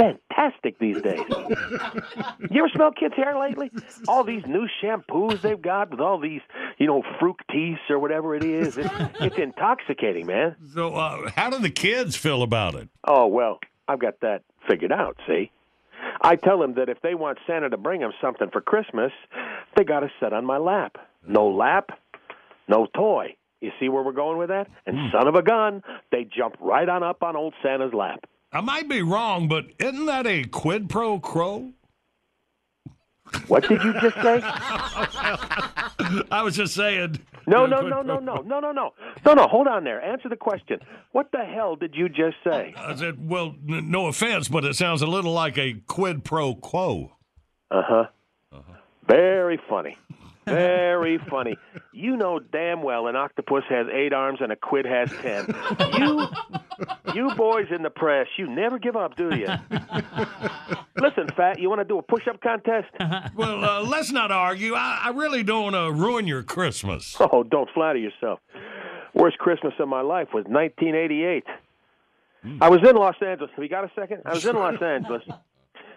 [0.00, 1.20] fantastic these days.
[2.50, 3.70] You ever smell kids' hair lately?
[4.08, 6.40] All these new shampoos they've got with all these,
[6.78, 8.76] you know, fructis or whatever it is.
[8.78, 8.88] It's,
[9.20, 10.56] it's intoxicating, man.
[10.74, 12.88] So, uh, how do the kids feel about it?
[13.04, 15.16] Oh well, I've got that figured out.
[15.26, 15.50] See,
[16.22, 19.12] I tell them that if they want Santa to bring them something for Christmas,
[19.76, 20.96] they got to sit on my lap.
[21.26, 21.90] No lap,
[22.68, 23.36] no toy.
[23.60, 24.68] You see where we're going with that?
[24.86, 28.24] And son of a gun, they jump right on up on old Santa's lap.
[28.52, 31.72] I might be wrong, but isn't that a quid pro quo?
[33.46, 34.40] What did you just say?
[36.32, 37.20] I was just saying.
[37.46, 38.92] No, no, no, no, no, no, no, no,
[39.24, 39.46] no, no.
[39.46, 40.02] Hold on there.
[40.02, 40.80] Answer the question.
[41.12, 42.74] What the hell did you just say?
[42.76, 46.54] I said, well, n- no offense, but it sounds a little like a quid pro
[46.56, 47.12] quo.
[47.70, 48.04] Uh huh.
[49.06, 49.96] Very funny.
[50.46, 51.56] Very funny.
[51.92, 55.54] You know damn well an octopus has eight arms and a quid has ten.
[55.98, 56.26] You,
[57.14, 59.46] you boys in the press, you never give up, do you?
[60.96, 62.88] Listen, fat, you want to do a push-up contest?
[63.34, 64.74] Well, uh, let's not argue.
[64.74, 67.16] I, I really don't want to ruin your Christmas.
[67.32, 68.40] Oh, don't flatter yourself.
[69.14, 71.44] Worst Christmas of my life was 1988.
[72.60, 73.50] I was in Los Angeles.
[73.54, 74.22] Have you got a second?
[74.24, 75.22] I was in Los Angeles,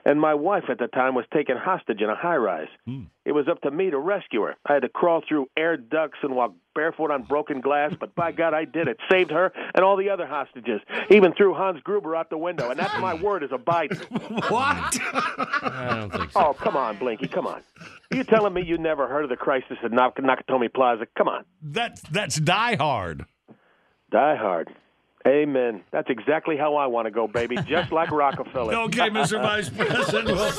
[0.05, 2.67] and my wife at the time was taken hostage in a high rise.
[2.85, 3.03] Hmm.
[3.25, 4.55] It was up to me to rescue her.
[4.65, 8.31] I had to crawl through air ducts and walk barefoot on broken glass, but by
[8.31, 8.97] God, I did it.
[9.09, 10.81] Saved her and all the other hostages.
[11.09, 14.01] Even threw Hans Gruber out the window, and that's my word as a Biden.
[14.49, 14.99] what?
[15.63, 17.61] I don't think Oh, come on, Blinky, come on.
[18.11, 21.05] Are you telling me you never heard of the crisis at Nak- Nakatomi Plaza?
[21.17, 21.45] Come on.
[21.61, 23.25] That's that's Die Hard.
[24.11, 24.69] Die hard.
[25.25, 25.83] Amen.
[25.91, 27.55] That's exactly how I want to go, baby.
[27.65, 28.73] Just like Rockefeller.
[28.75, 29.41] Okay, Mr.
[29.41, 30.27] Vice President.
[30.35, 30.53] Well,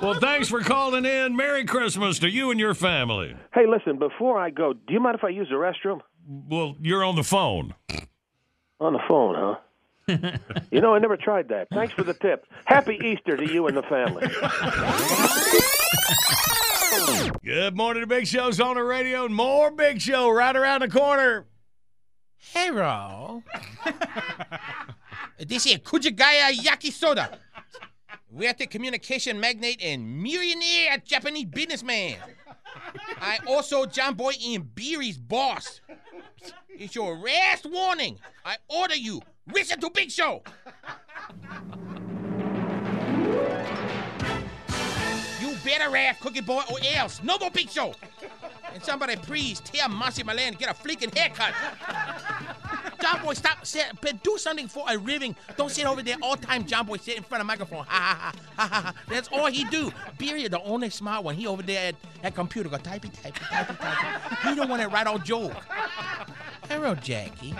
[0.00, 1.34] well, thanks for calling in.
[1.34, 3.36] Merry Christmas to you and your family.
[3.52, 6.00] Hey, listen, before I go, do you mind if I use the restroom?
[6.28, 7.74] Well, you're on the phone.
[8.80, 9.56] On the phone, huh?
[10.70, 11.68] you know, I never tried that.
[11.72, 12.46] Thanks for the tip.
[12.66, 14.28] Happy Easter to you and the family.
[17.42, 19.24] Good morning to Big Show's on the radio.
[19.24, 21.46] and More Big Show right around the corner.
[22.52, 23.42] Hello.
[25.38, 27.38] this is Kujagaya Yakisoda.
[28.30, 32.16] We're the communication magnate and millionaire Japanese businessman.
[33.20, 35.80] I also John Boy Ian Beery's boss.
[36.68, 38.18] It's your last warning.
[38.44, 39.22] I order you,
[39.52, 40.42] listen to Big Show.
[45.40, 47.94] You better rap, Cookie Boy, or else no more Big Show.
[48.74, 51.54] And somebody please tell Marcy Milan to get a freaking haircut.
[53.00, 53.64] John Boy, stop.
[53.64, 53.82] Say,
[54.22, 55.36] do something for a living.
[55.56, 56.66] Don't sit over there all time.
[56.66, 57.84] John Boy sit in front of microphone.
[57.84, 58.80] Ha ha ha ha ha.
[58.80, 58.94] ha.
[59.08, 59.92] That's all he do.
[60.18, 61.34] Beery, the only smart one.
[61.36, 61.94] He over there at,
[62.24, 64.48] at computer go typey typey typey typey.
[64.48, 65.52] He don't want to write all joke.
[66.68, 67.54] Hello, Jackie.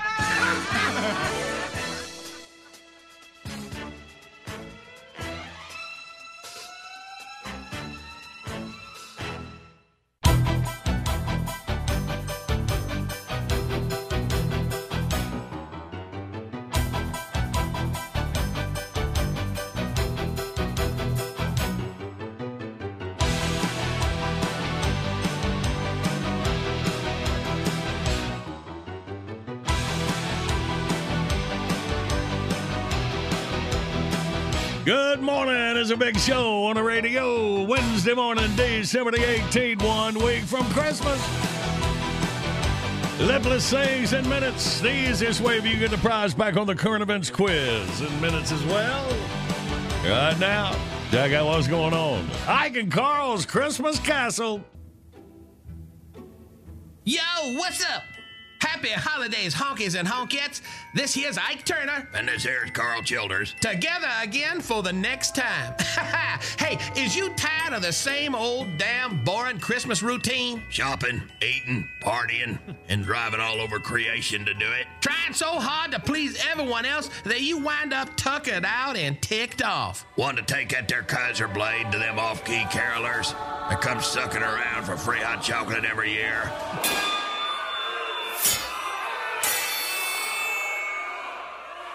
[35.25, 35.77] Morning.
[35.79, 37.65] It's a big show on the radio.
[37.65, 41.19] Wednesday morning, December the 18th, one week from Christmas.
[43.19, 44.81] Lipless sayings in minutes.
[44.81, 48.21] The easiest way for you get the prize back on the current events quiz in
[48.21, 49.09] minutes as well.
[50.05, 50.79] Right now,
[51.11, 52.29] check out what's going on.
[52.47, 54.63] Ike and Carl's Christmas Castle.
[57.05, 57.21] Yo,
[57.57, 58.03] what's up?
[58.85, 60.61] Happy holidays, honkies and honkettes.
[60.93, 62.07] This here's Ike Turner.
[62.13, 63.55] And this here's Carl Childers.
[63.63, 65.75] Together again for the next time.
[66.59, 70.61] hey, is you tired of the same old damn boring Christmas routine?
[70.69, 72.59] Shopping, eating, partying,
[72.91, 74.87] and driving all over creation to do it.
[75.01, 79.63] Trying so hard to please everyone else that you wind up tuckered out and ticked
[79.63, 80.05] off.
[80.19, 83.33] Want to take that their Kaiser blade to them off-key carolers
[83.71, 86.53] that come sucking around for free hot chocolate every year?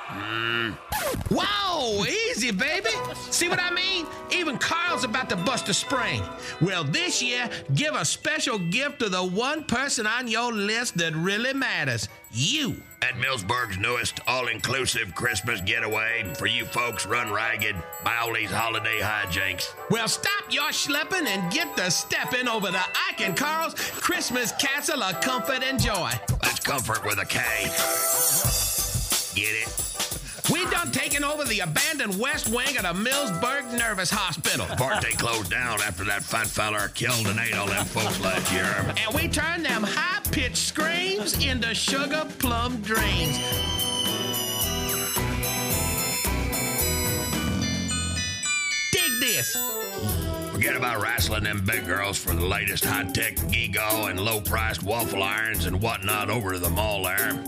[0.10, 0.74] Mm.
[1.32, 2.89] Whoa, easy, baby.
[3.30, 4.07] See what I mean?
[4.32, 6.24] Even Carl's about to bust a spring.
[6.62, 11.16] Well, this year, give a special gift to the one person on your list that
[11.16, 12.82] really matters you.
[13.01, 18.99] At Millsburg's newest all-inclusive Christmas getaway for you folks run ragged by all these holiday
[18.99, 19.74] hijinks.
[19.89, 25.01] Well, stop your schlepping and get the stepping over to Ike and Carl's Christmas Castle
[25.01, 26.12] of Comfort and Joy.
[26.41, 27.39] That's comfort with a K.
[29.36, 29.88] Get it?
[30.51, 34.65] We done taken over the abandoned west wing of the Millsburg Nervous Hospital.
[34.77, 38.51] Part they closed down after that fat feller killed and ate all them folks last
[38.51, 38.65] year.
[39.05, 43.37] And we turned them high-pitched screams into sugar plum dreams.
[48.91, 49.78] Dig this.
[50.60, 55.66] Forget about wrestling them big girls for the latest high-tech gigo and low-priced waffle irons
[55.66, 57.41] and whatnot over to the mall there.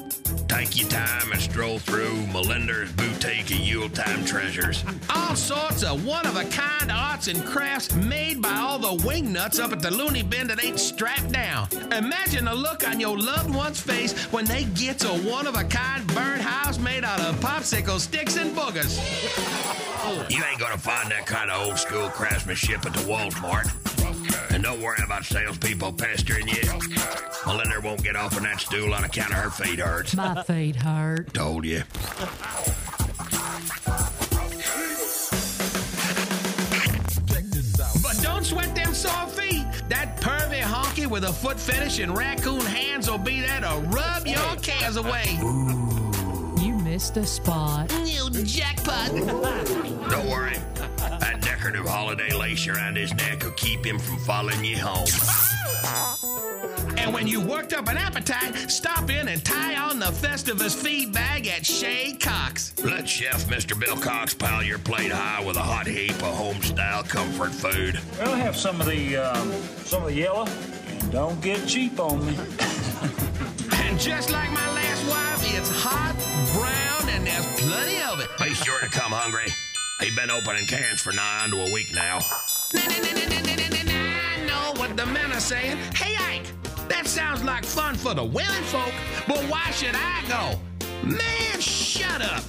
[0.48, 4.86] Take your time and stroll through Melinda's boutique of Yuletime treasures.
[5.14, 9.34] All sorts of one of a kind arts and crafts made by all the wing
[9.34, 11.68] nuts up at the loony bin that ain't strapped down.
[11.92, 15.66] Imagine the look on your loved one's face when they get a one of a
[15.66, 19.00] kind burnt house made out of popsicle sticks and boogers.
[20.30, 23.72] You ain't gonna find that kind of old school craftsmanship at the Walmart.
[24.54, 26.62] And don't worry about salespeople pestering you.
[27.46, 30.16] Melinda won't get off on that stool on account of her feet hurts.
[30.16, 31.34] My feet hurt.
[31.34, 31.84] Told you.
[38.04, 39.66] But don't sweat them sore feet.
[39.90, 44.28] That pervy honky with a foot fetish and raccoon hands will be there to rub
[44.28, 45.26] your cares away.
[46.64, 47.92] You missed a spot.
[48.04, 49.10] New jackpot.
[49.12, 50.58] Don't worry.
[51.20, 55.06] That decorative holiday lace around his neck will keep him from following you home.
[56.98, 61.14] And when you worked up an appetite, stop in and tie on the Festivus feed
[61.14, 62.74] bag at Shay Cox.
[62.84, 63.80] Let Chef Mr.
[63.80, 68.00] Bill Cox pile your plate high with a hot heap of home-style comfort food.
[68.22, 69.52] I'll have some of the um,
[69.86, 70.48] some of the yellow,
[70.88, 72.36] and don't get cheap on me.
[73.74, 76.16] And just like my last wife, it's hot,
[76.56, 78.30] brown, and there's plenty of it.
[78.40, 79.54] Be sure to come hungry.
[80.02, 82.20] He's been opening cans for nigh onto a week now.
[82.74, 85.78] I know what the men are saying.
[85.94, 86.48] Hey, Ike,
[86.88, 88.92] that sounds like fun for the women folk,
[89.28, 90.60] but why should I go?
[91.04, 92.44] Man, shut up.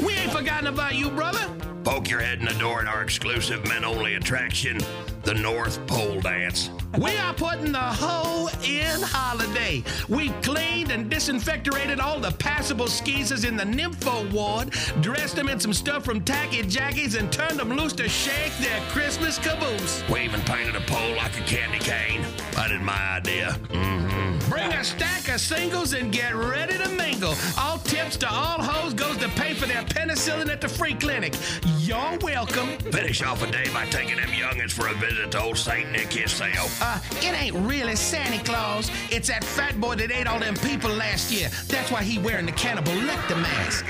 [0.00, 1.46] We ain't forgotten about you, brother.
[1.84, 4.78] Poke your head in the door at our exclusive men-only attraction,
[5.24, 6.70] the North Pole Dance.
[6.98, 9.82] We are putting the hoe in holiday.
[10.08, 14.70] We've cleaned and disinfectorated all the passable skeezers in the nympho ward,
[15.02, 18.80] dressed them in some stuff from Tacky Jackies, and turned them loose to shake their
[18.88, 20.02] Christmas caboose.
[20.10, 22.22] We even painted a pole like a candy cane.
[22.52, 23.56] That is my idea.
[23.68, 24.50] Mm-hmm.
[24.50, 27.34] Bring a stack of singles and get ready to mingle.
[27.58, 31.34] All tips to all hoes goes to pay for their penicillin at the free clinic.
[31.78, 32.78] You're welcome.
[32.92, 36.12] Finish off a day by taking them youngins for a visit to old Saint Nick
[36.12, 36.80] himself.
[36.80, 38.90] Uh, it ain't really Santa Claus.
[39.10, 41.48] It's that fat boy that ate all them people last year.
[41.68, 43.84] That's why he wearing the cannibal lecter mask.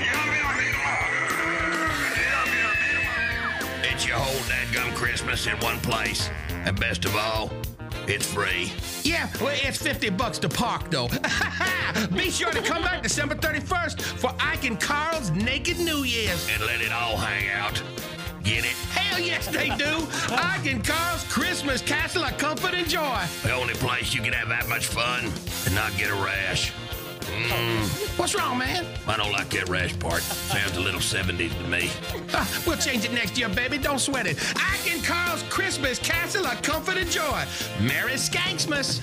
[3.83, 6.29] It's your whole dadgum Christmas in one place.
[6.65, 7.51] And best of all,
[8.09, 8.71] it's free.
[9.03, 11.07] Yeah, well, it's 50 bucks to park, though.
[12.15, 16.47] Be sure to come back December 31st for Ike and Carl's Naked New Year's.
[16.51, 17.81] And let it all hang out.
[18.43, 18.75] Get it?
[18.91, 20.07] Hell yes, they do.
[20.33, 23.21] Ike and Carl's Christmas Castle of Comfort and Joy.
[23.43, 25.25] The only place you can have that much fun
[25.65, 26.73] and not get a rash.
[27.29, 28.17] Mm.
[28.19, 28.85] What's wrong, man?
[29.07, 30.21] I don't like that rash part.
[30.21, 31.89] Sounds a little 70s to me.
[32.33, 33.77] Uh, we'll change it next year, baby.
[33.77, 34.37] Don't sweat it.
[34.55, 37.43] I can cause Christmas Castle of Comfort and Joy.
[37.81, 38.99] Merry Skanksmas.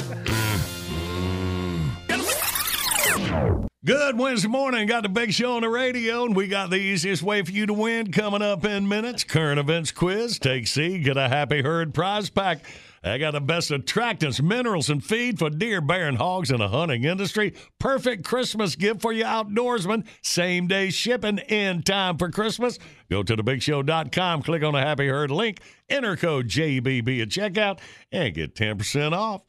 [3.85, 4.89] Good Wednesday morning.
[4.89, 7.67] Got the big show on the radio, and we got the easiest way for you
[7.67, 9.23] to win coming up in minutes.
[9.23, 10.41] Current events quiz.
[10.41, 10.99] Take C.
[10.99, 12.59] Get a happy herd prize pack.
[13.07, 16.69] I got the best attractants, minerals, and feed for deer, bear, and hogs in the
[16.69, 17.55] hunting industry.
[17.79, 20.07] Perfect Christmas gift for you outdoorsmen.
[20.23, 22.79] Same day shipping in time for Christmas.
[23.09, 27.79] Go to thebigshow.com, click on the Happy Herd link, enter code JBB at checkout,
[28.11, 29.43] and get 10% off.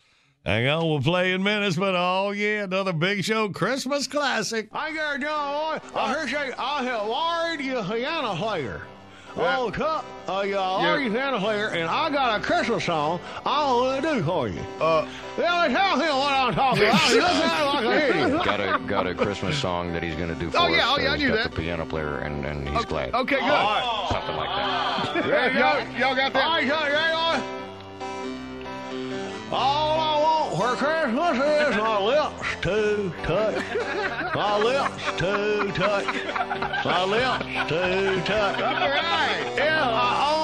[0.46, 4.70] Hang on, we'll play in minutes, but oh yeah, another Big Show Christmas classic.
[4.72, 6.00] I got Boy.
[6.00, 6.54] I heard you.
[6.58, 8.84] I have you a piano player.
[9.40, 13.72] Oh, cup, uh, you are you piano player, and I got a Christmas song I
[13.72, 14.60] want to do for you.
[14.82, 15.08] Uh,
[15.38, 17.00] yeah, tell him what I'm talking about.
[17.12, 18.44] He looks at like a idiot.
[18.46, 20.72] got a got a Christmas song that he's going to do for Oh, us.
[20.72, 21.52] yeah, oh, so yeah, I knew got that.
[21.52, 23.14] the piano player, and, and he's glad.
[23.14, 24.10] Okay, good.
[24.10, 25.26] Something like that.
[25.28, 26.44] Yeah, y'all, y'all got that?
[26.44, 27.57] All right, y'all, y'all.
[29.50, 34.36] All I want for Christmas is my lips to touch.
[34.36, 36.84] My lips to touch.
[36.84, 38.62] My lips to touch.
[38.62, 39.54] All right.
[39.56, 40.37] If I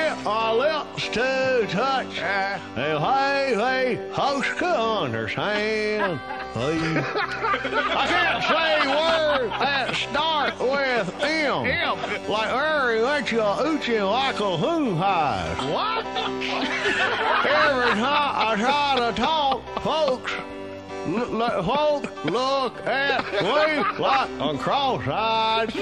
[0.00, 2.06] get my lips to touch.
[2.06, 6.18] If hey, hey, folks could understand.
[6.54, 6.78] Hey.
[7.72, 11.66] I can't say words that start with M.
[11.66, 12.30] M.
[12.30, 14.56] Like Harry let you oochie like a
[14.96, 15.58] highs.
[15.74, 16.06] What?
[17.46, 20.32] Every time I try to talk, folks,
[21.16, 25.74] l- l- folks look at me like I'm cross-eyed.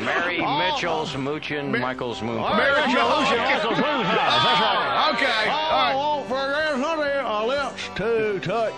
[0.00, 0.58] Mary Oh.
[0.58, 2.40] Mitchell's mooching Michael's moon.
[2.40, 4.02] Mary Mitchell, Michael's moon.
[4.04, 5.10] That's right.
[5.14, 5.50] Okay.
[5.50, 5.92] All right.
[5.92, 8.74] I want for Christmas is my lips to touch.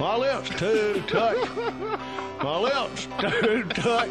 [0.00, 1.48] My lips too touch.
[2.42, 4.08] My lips too touch.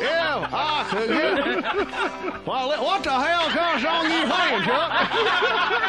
[0.00, 2.46] Yeah, I could get.
[2.46, 4.90] My li- what the hell kind of song you playing, Chuck?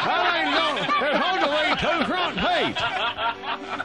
[0.05, 0.67] That ain't no.
[0.99, 2.77] There's hardly two front feet.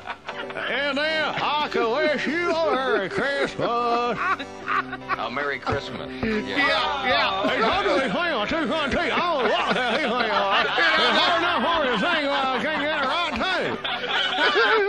[0.07, 4.19] And then I could wish you a Merry Christmas.
[5.19, 6.11] A Merry Christmas.
[6.23, 6.47] Yeah,
[7.07, 7.43] yeah.
[7.47, 9.13] There's hardly hang on two front feet.
[9.13, 10.65] Oh, what the hell he hang on?
[10.65, 13.69] There's hard enough for you to sing while I can't get it right too.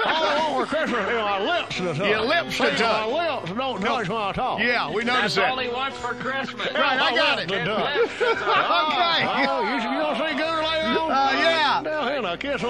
[0.05, 2.09] All I want for Christmas is my lips to touch.
[2.09, 3.09] Your lips to See, touch.
[3.09, 4.59] My lips don't touch when I talk.
[4.59, 5.51] Yeah, we noticed That's that.
[5.51, 6.67] all he wants for Christmas.
[6.73, 7.49] Right, I got it.
[7.49, 8.41] Lips to touch.
[8.85, 9.19] Okay.
[9.47, 11.11] Oh, you, you don't see Gooner later on?
[11.11, 11.81] Uh, yeah.
[11.83, 12.69] Down here, now kiss my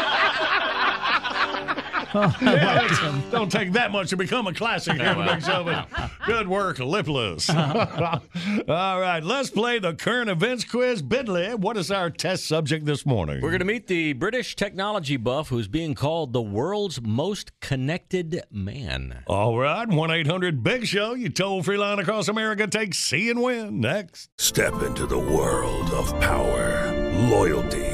[0.44, 2.34] hood.
[2.40, 5.84] Yeah, it's- don't take that much to become a classic here, Big Show.
[6.26, 7.50] Good work, Lipless.
[8.68, 11.02] All right, let's play the current events quiz.
[11.02, 13.40] Bidley, what is our test subject this morning?
[13.42, 18.42] We're going to meet the British technology buff who's being called the world's most connected
[18.50, 19.24] man.
[19.26, 22.66] All right, 1 800 Big Show, you toll free line across America.
[22.68, 24.30] Take C and win next.
[24.38, 26.92] Step into the world of power,
[27.28, 27.93] loyalty,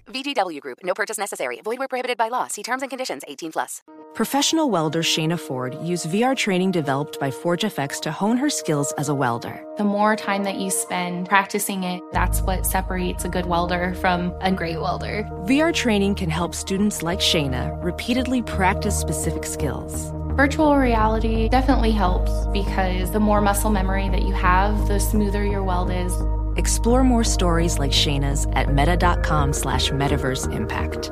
[0.11, 0.79] VGW Group.
[0.83, 1.59] No purchase necessary.
[1.63, 2.47] Void where prohibited by law.
[2.47, 3.23] See terms and conditions.
[3.27, 3.81] 18 plus.
[4.13, 9.07] Professional welder Shayna Ford used VR training developed by ForgeFX to hone her skills as
[9.07, 9.65] a welder.
[9.77, 14.33] The more time that you spend practicing it, that's what separates a good welder from
[14.41, 15.23] a great welder.
[15.45, 20.11] VR training can help students like Shayna repeatedly practice specific skills.
[20.35, 25.63] Virtual reality definitely helps because the more muscle memory that you have, the smoother your
[25.63, 26.13] weld is.
[26.55, 31.11] Explore more stories like Shayna's at meta.com slash metaverse impact.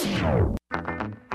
[0.00, 1.27] Música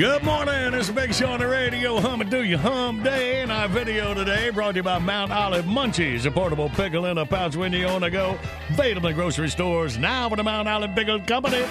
[0.00, 0.72] Good morning.
[0.72, 2.00] It's big show on the radio.
[2.00, 3.42] Hum and do you hum day.
[3.42, 7.18] And our video today brought to you by Mount Olive Munchies, a portable pickle in
[7.18, 8.38] a pouch when you on the go.
[8.70, 11.66] Available in grocery stores now with the Mount Olive Pickle Company.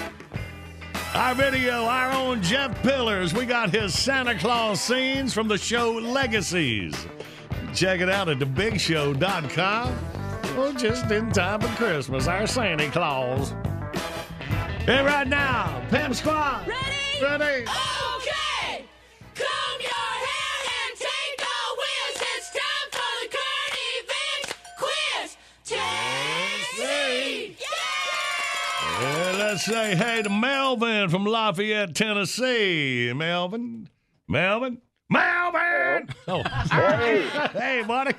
[1.12, 3.34] Our video, our own Jeff Pillars.
[3.34, 6.94] We got his Santa Claus scenes from the show Legacies.
[7.74, 9.98] Check it out at thebigshow.com.
[10.56, 13.50] Well, just in time for Christmas, our Santa Claus.
[14.86, 16.68] And right now, Pam Squad.
[16.68, 17.24] Ready?
[17.24, 17.62] Ready.
[17.62, 17.99] Okay!
[29.50, 33.12] Let's say hey to Melvin from Lafayette, Tennessee.
[33.12, 33.88] Melvin?
[34.28, 34.80] Melvin?
[35.08, 36.08] Melvin!
[36.28, 37.22] Oh, Hey.
[37.52, 38.12] hey, buddy.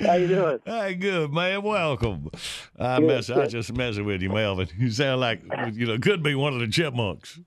[0.00, 0.58] How you doing?
[0.66, 1.62] Hey, good man.
[1.62, 2.30] Welcome.
[2.76, 3.30] I Good, mess.
[3.30, 4.68] I just messing with you, Melvin.
[4.76, 5.42] You sound like
[5.74, 7.38] you know could be one of the chipmunks.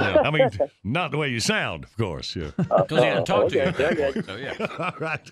[0.00, 0.50] Yeah, I mean,
[0.84, 2.34] not the way you sound, of course.
[2.36, 2.50] Yeah.
[2.70, 3.62] Uh, because he didn't talk to you.
[3.62, 4.22] Okay, okay.
[4.22, 4.54] So, yeah.
[4.78, 5.30] All right.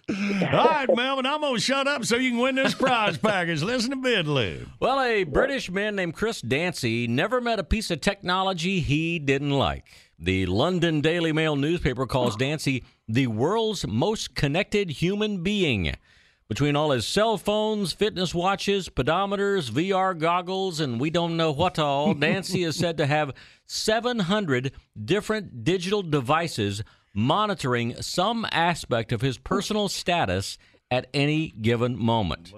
[0.55, 1.27] All right, Melvin.
[1.27, 3.63] I'm gonna shut up so you can win this prize package.
[3.63, 4.67] Listen to Bidley.
[4.81, 9.51] Well, a British man named Chris Dancy never met a piece of technology he didn't
[9.51, 9.85] like.
[10.19, 15.95] The London Daily Mail newspaper calls Dancy the world's most connected human being.
[16.49, 21.77] Between all his cell phones, fitness watches, pedometers, VR goggles, and we don't know what
[21.79, 23.33] all, Dancy is said to have
[23.67, 24.71] 700
[25.05, 30.57] different digital devices monitoring some aspect of his personal status
[30.89, 32.53] at any given moment.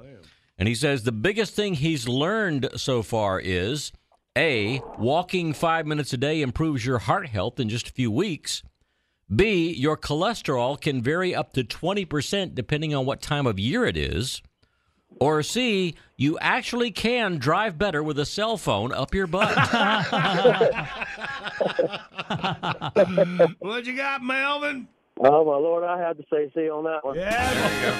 [0.58, 3.92] And he says the biggest thing he's learned so far is
[4.36, 8.62] A, walking five minutes a day improves your heart health in just a few weeks.
[9.34, 13.96] B, your cholesterol can vary up to 20% depending on what time of year it
[13.96, 14.42] is.
[15.20, 19.48] Or C, you actually can drive better with a cell phone up your butt.
[23.58, 24.88] what you got, Melvin?
[25.20, 27.16] Oh my lord, I had to say C on that one.
[27.16, 27.98] Yeah.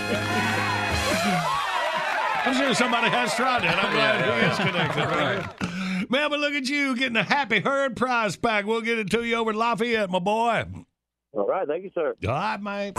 [2.45, 3.71] I'm sure somebody has tried it.
[3.71, 5.05] I'm glad he is connected.
[5.05, 5.45] Right.
[6.11, 8.65] Melvin, look at you getting a happy herd prize pack.
[8.65, 10.65] We'll get it to you over at Lafayette, my boy.
[11.39, 12.17] All right, thank you, sir.
[12.27, 12.95] All right, mate.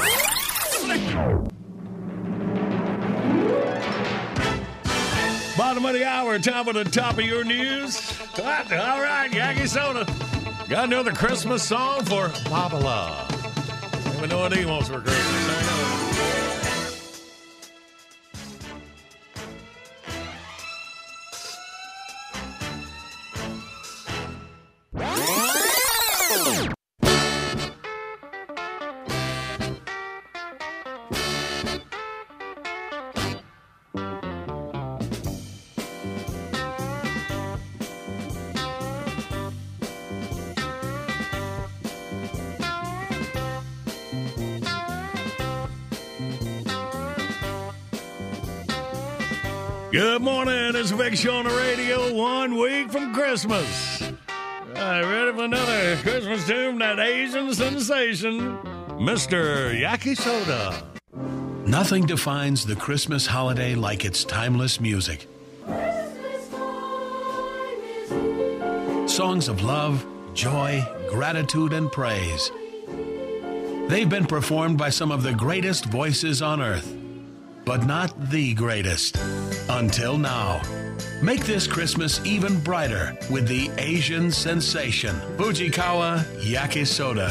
[5.58, 8.18] Bottom of the hour, time for the top of your news.
[8.38, 10.06] All right, Yaki Soda.
[10.70, 13.28] Got another Christmas song for Papa
[14.16, 16.09] Even know what he wants for Christmas.
[51.00, 52.14] Show on the radio.
[52.14, 54.04] One week from Christmas.
[54.76, 56.78] Right, ready for another Christmas tune?
[56.78, 58.58] That Asian sensation,
[59.00, 59.74] Mr.
[59.82, 60.84] Yaki Soda.
[61.66, 65.28] Nothing defines the Christmas holiday like its timeless music.
[69.08, 72.52] Songs of love, joy, gratitude, and praise.
[73.88, 76.94] They've been performed by some of the greatest voices on earth,
[77.66, 79.18] but not the greatest
[79.70, 80.62] until now.
[81.22, 87.30] Make this Christmas even brighter with the Asian sensation, Fujikawa Yakisoda.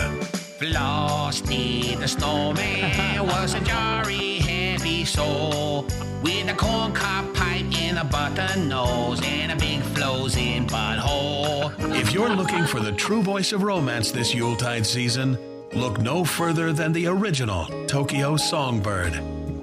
[0.58, 5.82] Frosty the snowman was a jolly happy soul
[6.22, 11.72] with a corncob pipe and a button nose and a big flosin butthole.
[11.94, 15.38] If you're looking for the true voice of romance this Yuletide season,
[15.72, 19.14] look no further than the original Tokyo Songbird.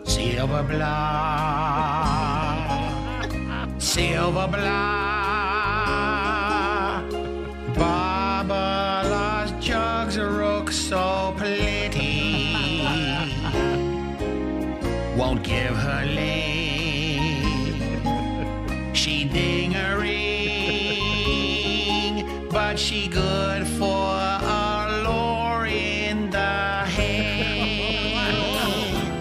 [0.08, 1.65] Silver blood,
[3.96, 4.66] silver blood.
[7.78, 12.84] Barbara's jugs look so pretty.
[15.16, 17.46] Won't give her leg.
[18.94, 20.16] She ding a ring,
[22.50, 23.96] but she good for.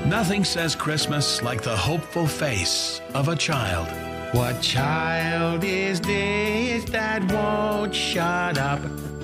[0.07, 4.04] Nothing says Christmas like the hopeful face of a child.
[4.35, 8.81] What child is this that won't shut up?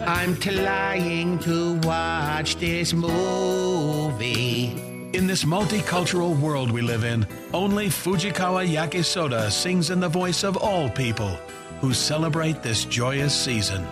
[0.07, 4.67] I'm trying to watch this movie.
[5.13, 10.57] In this multicultural world we live in, only Fujikawa Yakisoda sings in the voice of
[10.57, 11.37] all people
[11.81, 13.85] who celebrate this joyous season.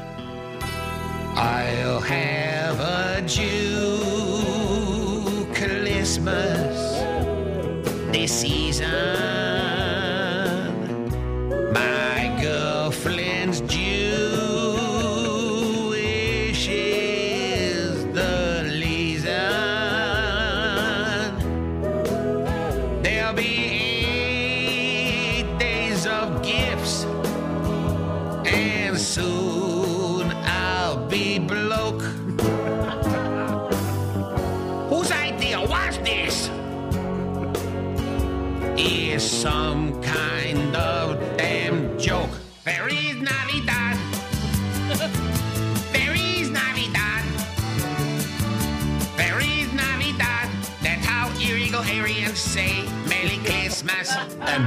[1.35, 4.39] I'll have a Jew
[5.53, 6.79] Christmas
[8.13, 9.48] this season.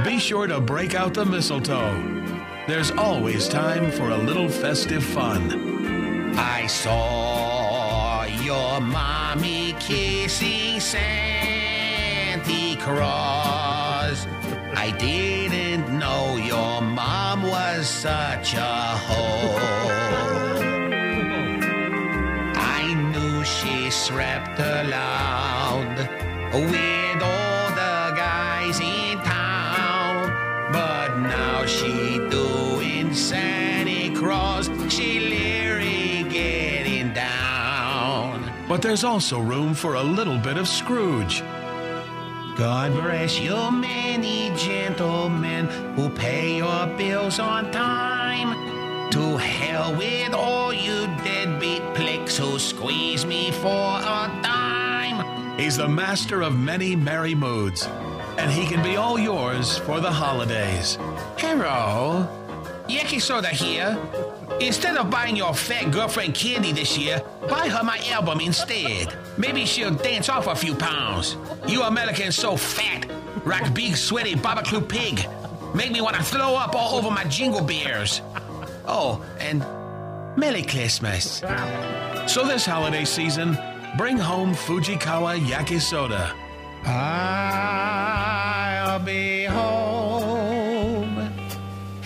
[0.04, 1.94] Be sure to break out the mistletoe.
[2.66, 6.34] There's always time for a little festive fun.
[6.36, 14.26] I saw your mommy kissing Santa Claus.
[14.74, 19.56] I didn't know your mom was such a hoe.
[22.56, 25.96] I knew she slept around
[26.70, 27.41] with all
[31.82, 34.70] she doing Santa Claus.
[34.88, 38.50] She leery getting down.
[38.68, 41.42] But there's also room for a little bit of Scrooge.
[42.56, 45.66] God bless you, many gentlemen
[45.96, 49.10] who pay your bills on time.
[49.10, 55.58] To hell with all you deadbeat plicks who squeeze me for a dime.
[55.58, 57.86] He's the master of many merry moods,
[58.38, 60.98] and he can be all yours for the holidays.
[62.88, 63.98] Yaki Soda here.
[64.60, 69.12] Instead of buying your fat girlfriend candy this year, buy her my album instead.
[69.36, 71.36] Maybe she'll dance off a few pounds.
[71.66, 73.06] You Americans so fat,
[73.44, 75.26] like big sweaty barbecue pig.
[75.74, 78.22] Make me want to throw up all over my jingle beers.
[78.86, 79.64] Oh, and
[80.36, 81.42] Merry Christmas.
[82.26, 83.58] So this holiday season,
[83.96, 86.32] bring home Fujikawa Yakisoda.
[86.84, 89.91] I'll be home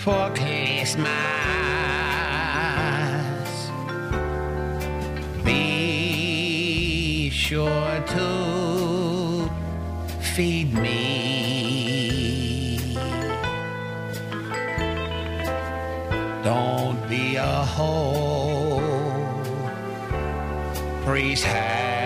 [0.07, 1.09] for Christmas.
[5.43, 9.49] Be sure to
[10.21, 12.79] feed me.
[16.41, 18.79] Don't be a hoe.
[21.03, 21.96] Please have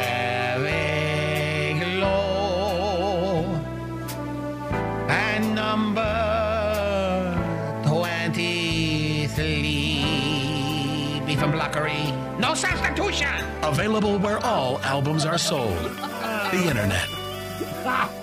[12.52, 13.30] No substitution.
[13.64, 15.72] Available where all albums are sold.
[16.52, 17.08] The internet.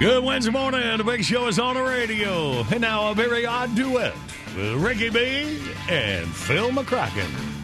[0.00, 0.96] Good Wednesday morning.
[0.96, 2.64] The big show is on the radio.
[2.72, 4.14] And now a very odd duet
[4.56, 7.59] with Ricky B and Phil McCracken.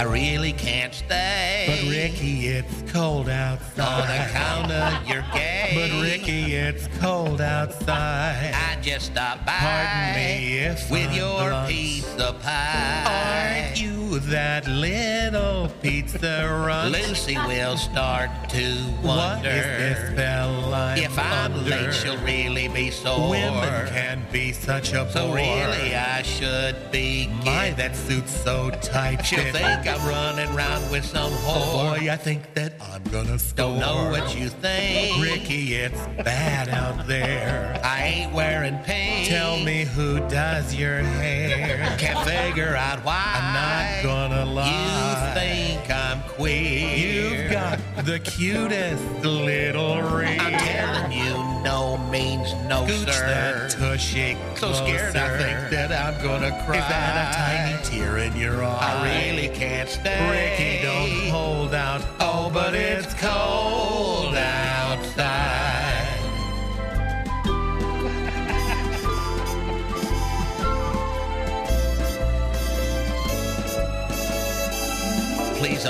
[0.00, 1.66] I really can't stay.
[1.68, 3.84] But Ricky, it's cold outside.
[3.84, 5.72] On account of your gay.
[5.74, 8.54] But Ricky, it's cold outside.
[8.54, 9.52] I just stopped by.
[9.52, 11.68] Pardon me if with I'm your blunt.
[11.68, 13.66] pizza pie.
[13.66, 16.92] Aren't you that little pizza runt?
[16.92, 18.74] Lucy will start to
[19.04, 19.64] wonder is
[19.98, 21.68] this spell I'm if I'm under?
[21.70, 21.92] late.
[21.92, 22.49] She'll really
[22.80, 23.30] be sore.
[23.30, 25.36] Women can be such a so bore.
[25.36, 27.28] really, I should be.
[27.44, 29.22] My, that suit's so tight.
[29.24, 29.54] She'll fit.
[29.54, 32.00] think I'm running around with some oh, whore.
[32.00, 33.66] Boy, I think that I'm gonna score.
[33.66, 35.22] Don't know what you think.
[35.22, 37.78] Ricky, it's bad out there.
[37.84, 39.28] I ain't wearing pink.
[39.28, 41.96] Tell me who does your hair.
[41.98, 43.22] Can't figure out why.
[43.36, 44.70] I'm not gonna lie.
[44.70, 46.96] You think I'm queer.
[46.96, 50.40] You've got the cutest little ring.
[50.40, 53.26] I'm telling you, no means no, Gooch sir.
[53.26, 56.78] that tushy so scared I think that I'm gonna cry.
[56.78, 58.78] Is that a tiny tear in your eye?
[58.80, 60.20] I really can't stay.
[60.30, 62.02] Ricky, don't hold out.
[62.20, 64.19] Oh, but it's cold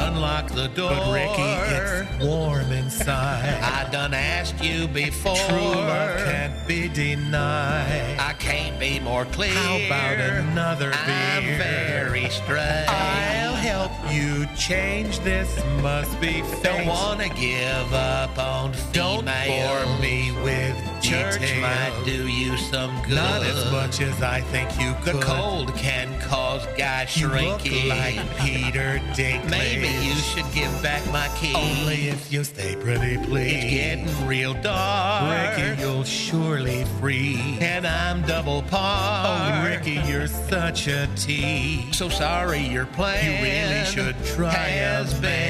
[0.09, 0.91] unlock the door.
[0.91, 3.61] But Ricky, it's warm inside.
[3.63, 5.37] I done asked you before.
[5.37, 8.19] True love can't be denied.
[8.19, 9.53] I can't be more clear.
[9.53, 10.99] How about another beer?
[10.99, 12.87] I'm very straight.
[12.89, 15.49] I'll help you change this.
[15.83, 16.63] Must be fate.
[16.63, 23.17] Don't wanna give up on Don't bore me with Church might do you some good.
[23.17, 25.23] Not as much as I think you The could.
[25.23, 27.73] cold can cause guy shrinking.
[27.73, 29.51] You look like Peter Dinklage.
[29.51, 31.53] Maybe you should give back my key.
[31.55, 33.53] Only if you stay pretty, please.
[33.55, 33.75] It's
[34.09, 35.57] getting real dark.
[35.57, 37.59] Ricky, you'll surely free.
[37.61, 39.27] and I'm double par.
[39.27, 41.97] Oh, Ricky, you're such a tease.
[41.97, 43.25] So sorry your plan.
[43.25, 45.41] You really should try has a been.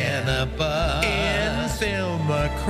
[2.30, 2.60] A bust.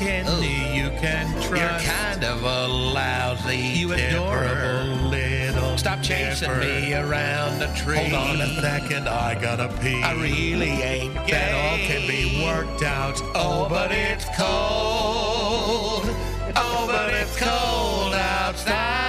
[0.00, 1.50] In McCracken, you can trust.
[1.50, 6.64] You're kind of a lousy You adorable little Stop chasing temper.
[6.64, 8.08] me around the tree.
[8.08, 10.02] Hold on a second, I gotta pee.
[10.02, 11.32] I really ain't gay.
[11.32, 13.20] That all can be worked out.
[13.34, 16.04] Oh, oh but it's cold.
[16.56, 19.01] Oh, but it's cold outside.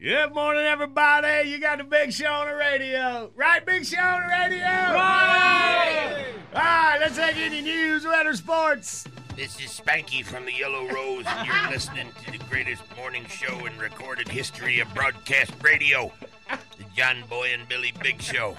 [0.00, 1.50] Good morning, everybody.
[1.50, 3.32] You got the big show on the radio.
[3.34, 4.60] Right, big show on the radio?
[4.60, 6.24] Right!
[6.54, 9.04] All right, let's take any news, weather, sports.
[9.34, 13.66] This is Spanky from the Yellow Rose, and you're listening to the greatest morning show
[13.66, 16.12] in recorded history of broadcast radio.
[16.48, 18.56] The John Boy and Billy Big Show.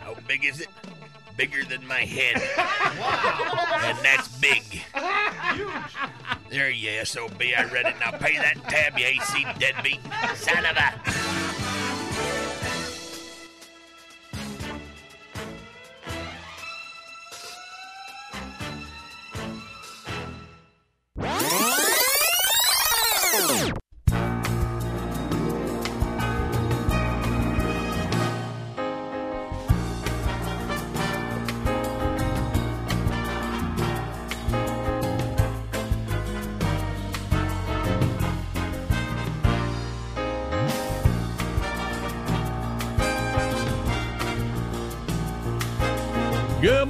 [0.00, 0.68] How big is it?
[1.40, 2.36] Bigger than my head.
[3.82, 4.62] And that's big.
[4.62, 5.72] Huge.
[6.50, 7.94] There you SOB, I read it.
[7.98, 10.00] Now pay that tab, you AC deadbeat.
[10.36, 11.00] Son of a.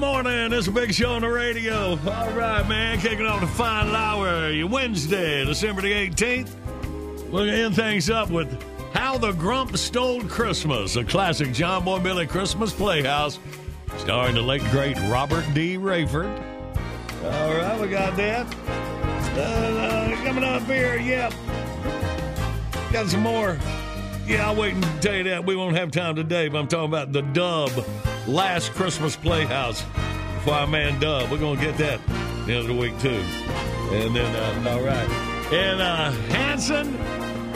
[0.01, 0.51] morning.
[0.55, 1.91] It's a big show on the radio.
[1.91, 2.99] All right, man.
[3.01, 4.49] Kicking off the final hour.
[4.49, 6.55] Your Wednesday, December the 18th.
[7.25, 8.51] We're going to end things up with
[8.95, 13.39] How the Grump Stole Christmas, a classic John Boy Billy Christmas playhouse
[13.99, 15.77] starring the late, great Robert D.
[15.77, 16.35] Raiford.
[17.23, 18.47] All right, we got that.
[19.37, 21.35] Uh, uh, coming up here, yep.
[22.91, 23.59] Got some more.
[24.27, 25.45] Yeah, I'll wait and tell you that.
[25.45, 27.71] We won't have time today, but I'm talking about the Dub
[28.31, 29.85] Last Christmas Playhouse
[30.45, 31.33] for our man Dub.
[31.33, 32.01] We're going to get that
[32.47, 33.25] the end of the week, too.
[33.91, 35.11] And then, uh, all right.
[35.53, 36.95] And uh, Hanson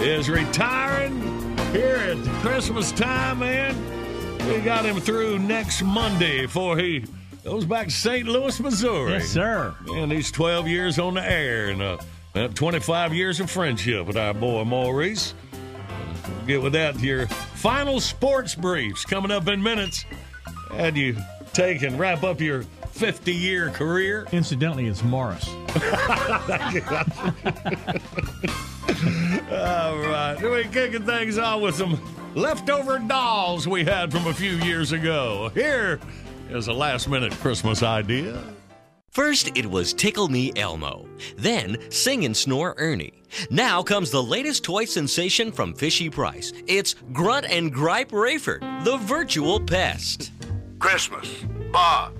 [0.00, 1.20] is retiring
[1.70, 3.76] here at Christmas time, man.
[4.48, 7.04] We got him through next Monday before he
[7.44, 8.26] goes back to St.
[8.26, 9.12] Louis, Missouri.
[9.12, 9.76] Yes, sir.
[9.92, 11.98] And he's 12 years on the air and uh,
[12.34, 15.34] uh, 25 years of friendship with our boy Maurice.
[16.26, 17.28] We'll get with that here.
[17.28, 20.04] Final sports briefs coming up in minutes.
[20.76, 21.16] And you
[21.52, 24.26] take and wrap up your 50 year career.
[24.32, 25.48] Incidentally, it's Morris.
[29.50, 30.36] All right.
[30.40, 32.00] We're kicking things off with some
[32.34, 35.50] leftover dolls we had from a few years ago.
[35.54, 36.00] Here
[36.50, 38.42] is a last minute Christmas idea.
[39.10, 41.08] First, it was Tickle Me Elmo.
[41.36, 43.22] Then, Sing and Snore Ernie.
[43.48, 46.52] Now comes the latest toy sensation from Fishy Price.
[46.66, 50.32] It's Grunt and Gripe Raiford, the virtual pest.
[50.84, 51.42] Christmas.
[51.72, 52.10] Bah.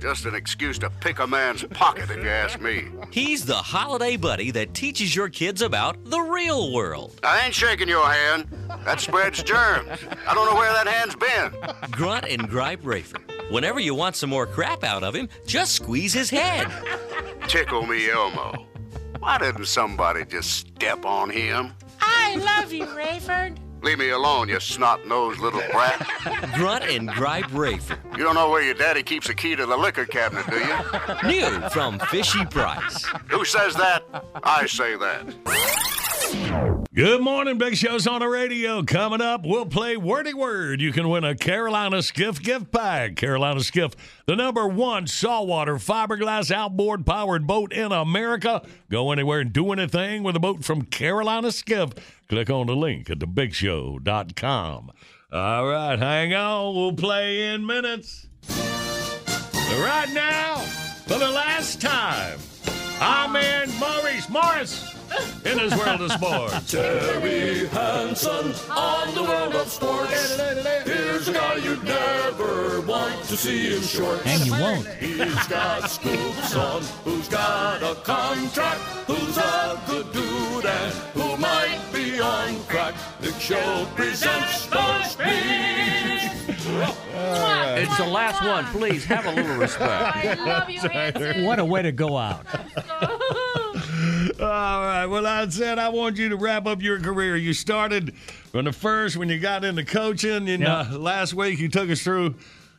[0.00, 2.86] Just an excuse to pick a man's pocket, if you ask me.
[3.10, 7.20] He's the holiday buddy that teaches your kids about the real world.
[7.22, 8.46] I ain't shaking your hand.
[8.86, 9.90] That spreads germs.
[10.26, 11.90] I don't know where that hand's been.
[11.90, 13.50] Grunt and Gripe Raiford.
[13.50, 16.66] Whenever you want some more crap out of him, just squeeze his head.
[17.46, 18.66] Tickle me, Elmo.
[19.18, 21.74] Why didn't somebody just step on him?
[22.00, 23.58] I love you, Raiford.
[23.84, 26.00] Leave me alone, you snot-nosed little brat.
[26.54, 28.16] Grunt and Gripe Raiford.
[28.16, 31.28] You don't know where your daddy keeps the key to the liquor cabinet, do you?
[31.28, 33.04] New from Fishy Price.
[33.28, 34.02] Who says that?
[34.42, 36.84] I say that.
[36.94, 38.82] Good morning, Big Show's on the radio.
[38.82, 40.80] Coming up, we'll play Wordy Word.
[40.80, 43.16] You can win a Carolina Skiff gift bag.
[43.16, 43.94] Carolina Skiff,
[44.26, 48.62] the number one saltwater fiberglass outboard powered boat in America.
[48.90, 51.90] Go anywhere and do anything with a boat from Carolina Skiff.
[52.28, 54.90] Click on the link at thebigshow.com.
[55.32, 56.74] All right, hang on.
[56.74, 58.26] We'll play in minutes.
[58.48, 60.56] But right now,
[61.06, 62.38] for the last time,
[63.00, 64.93] I'm in Maurice Morris
[65.44, 66.70] in his world of sports.
[66.72, 70.36] Terry Hanson on the world of sports.
[70.84, 74.26] Here's a guy you'd never want to see in shorts.
[74.26, 74.86] And you won't.
[74.98, 81.80] He's got scoops on who's got a contract, who's a good dude, and who might
[81.92, 82.94] be on crack.
[83.20, 86.30] The Show presents the speech.
[87.76, 88.64] It's the last one.
[88.66, 89.92] Please have a little respect.
[89.92, 91.44] I love you, Hanson.
[91.44, 92.46] What a way to go out.
[94.40, 95.06] All right.
[95.06, 97.36] Well, I said I want you to wrap up your career.
[97.36, 100.68] You started from the first when you got into coaching, and Yep.
[100.92, 102.34] uh, last week you took us through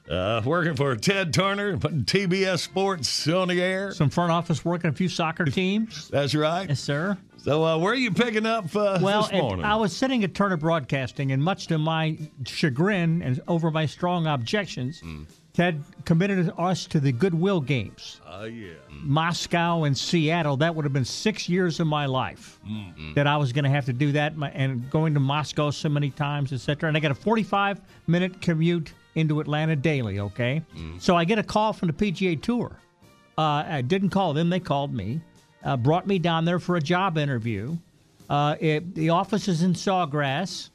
[0.10, 3.92] uh, working for Ted Turner, putting TBS Sports on the air.
[3.92, 6.08] Some front office work and a few soccer teams.
[6.10, 6.70] That's right.
[6.70, 7.18] Yes, sir.
[7.38, 9.66] So, uh, where are you picking up uh, Well, this morning?
[9.66, 14.26] I was sitting at Turner Broadcasting, and much to my chagrin and over my strong
[14.26, 15.02] objections,
[15.56, 18.20] Ted committed us to the Goodwill Games.
[18.28, 18.74] Oh, yeah.
[18.90, 20.58] Moscow and Seattle.
[20.58, 22.60] That would have been six years of my life
[23.16, 26.10] that I was going to have to do that, and going to Moscow so many
[26.10, 26.90] times, etc.
[26.90, 30.20] And I got a 45 minute commute into Atlanta daily.
[30.20, 30.62] Okay,
[31.00, 32.78] so I get a call from the PGA Tour.
[33.38, 35.22] Uh, I didn't call them; they called me.
[35.64, 37.78] Uh, brought me down there for a job interview.
[38.30, 40.70] Uh, it, the office is in Sawgrass,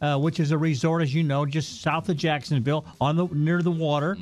[0.00, 3.62] uh, which is a resort, as you know, just south of Jacksonville, on the near
[3.62, 4.16] the water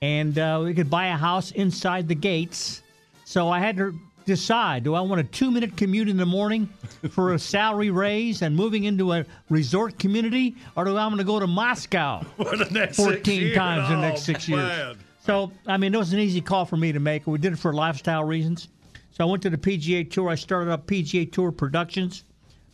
[0.00, 2.82] and uh, we could buy a house inside the gates.
[3.24, 6.68] So I had to decide do I want a two minute commute in the morning
[7.10, 11.24] for a salary raise and moving into a resort community, or do I want to
[11.24, 13.56] go to Moscow the next 14 six years?
[13.56, 14.96] times in the Oh, next six years?
[15.20, 17.26] So, I mean, it was an easy call for me to make.
[17.28, 18.68] We did it for lifestyle reasons.
[19.12, 20.30] So I went to the PGA Tour.
[20.30, 22.24] I started up PGA Tour Productions.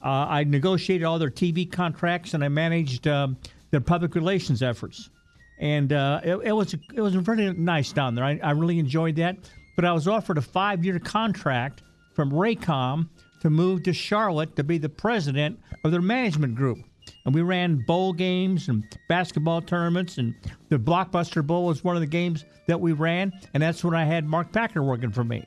[0.03, 3.37] Uh, I negotiated all their TV contracts and I managed um,
[3.71, 5.11] their public relations efforts.
[5.59, 8.25] And uh, it, it was it was very nice down there.
[8.25, 9.37] I, I really enjoyed that.
[9.75, 13.09] But I was offered a five year contract from Raycom
[13.41, 16.79] to move to Charlotte to be the president of their management group.
[17.25, 20.35] And we ran bowl games and basketball tournaments, and
[20.69, 23.33] the Blockbuster Bowl was one of the games that we ran.
[23.55, 25.45] And that's when I had Mark Packer working for me.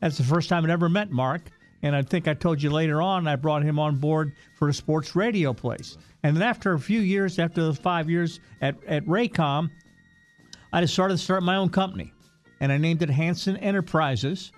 [0.00, 1.42] That's the first time I'd ever met Mark.
[1.84, 4.74] And I think I told you later on, I brought him on board for a
[4.74, 5.98] sports radio place.
[6.22, 9.70] And then after a few years, after those five years at, at Raycom,
[10.72, 12.14] I decided to start my own company.
[12.58, 14.50] And I named it Hanson Enterprises.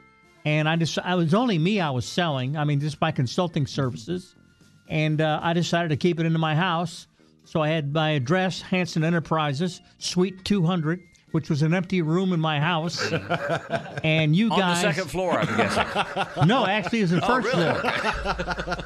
[0.45, 2.57] And I just, I was only me I was selling.
[2.57, 4.37] I mean, just my consulting services.
[4.87, 7.09] And uh, I decided to keep it into my house.
[7.43, 11.03] So I had my address, Hanson Enterprises, Suite 200,
[11.37, 13.13] which was an empty room in my house.
[14.03, 14.81] and you On the guys.
[14.81, 16.47] second floor, I'm guessing.
[16.47, 17.75] No, actually, it was the Oh, first really?
[17.75, 18.77] floor.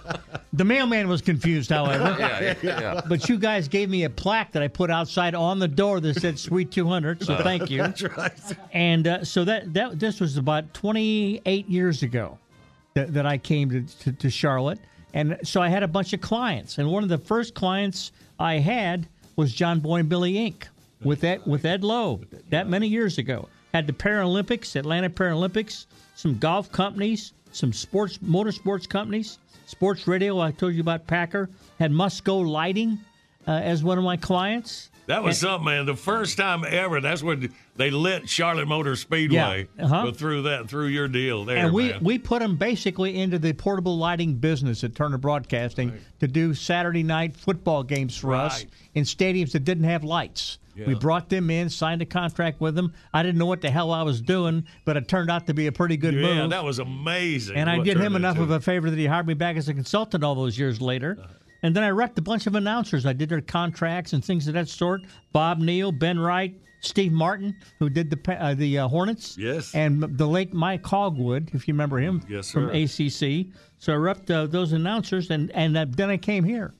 [0.52, 2.16] The mailman was confused, however.
[2.18, 3.00] Yeah, yeah, yeah.
[3.08, 6.20] But you guys gave me a plaque that I put outside on the door that
[6.20, 7.78] said "Sweet 200." So thank you.
[7.82, 8.32] That's right.
[8.72, 12.36] And uh, so that that this was about 28 years ago
[12.94, 14.80] that, that I came to, to, to Charlotte,
[15.14, 18.10] and so I had a bunch of clients, and one of the first clients
[18.40, 19.06] I had
[19.36, 20.64] was John Boy and Billy Inc.
[21.02, 22.20] with that with Ed Lowe
[22.50, 23.48] that many years ago.
[23.72, 25.86] Had the Paralympics, Atlanta Paralympics,
[26.16, 30.40] some golf companies, some sports motorsports companies, sports radio.
[30.40, 31.50] I told you about Packer.
[31.78, 32.98] Had Musco Lighting
[33.46, 34.90] uh, as one of my clients.
[35.10, 35.86] That was something, man.
[35.86, 37.00] The first time ever.
[37.00, 39.68] That's when they lit Charlotte Motor Speedway.
[39.76, 40.06] Yeah, uh-huh.
[40.06, 42.04] But through that, through your deal there, and we, man.
[42.04, 47.02] we put them basically into the portable lighting business at Turner Broadcasting to do Saturday
[47.02, 48.64] night football games for us
[48.94, 50.58] in stadiums that didn't have lights.
[50.86, 52.94] We brought them in, signed a contract with them.
[53.12, 55.66] I didn't know what the hell I was doing, but it turned out to be
[55.66, 56.50] a pretty good yeah, move.
[56.50, 57.56] that was amazing.
[57.56, 58.44] and I did him enough into.
[58.44, 61.18] of a favor that he hired me back as a consultant all those years later.
[61.20, 61.28] Uh-huh.
[61.62, 63.04] And then I wrecked a bunch of announcers.
[63.06, 65.02] I did their contracts and things of that sort.
[65.32, 69.36] Bob Neal, Ben Wright, Steve Martin, who did the uh, the uh, Hornets.
[69.36, 69.74] Yes.
[69.74, 72.70] And the late Mike Hogewood, if you remember him Yes, from.
[72.70, 73.46] ACC.
[73.78, 76.72] So I repped uh, those announcers, and, and uh, then I came here.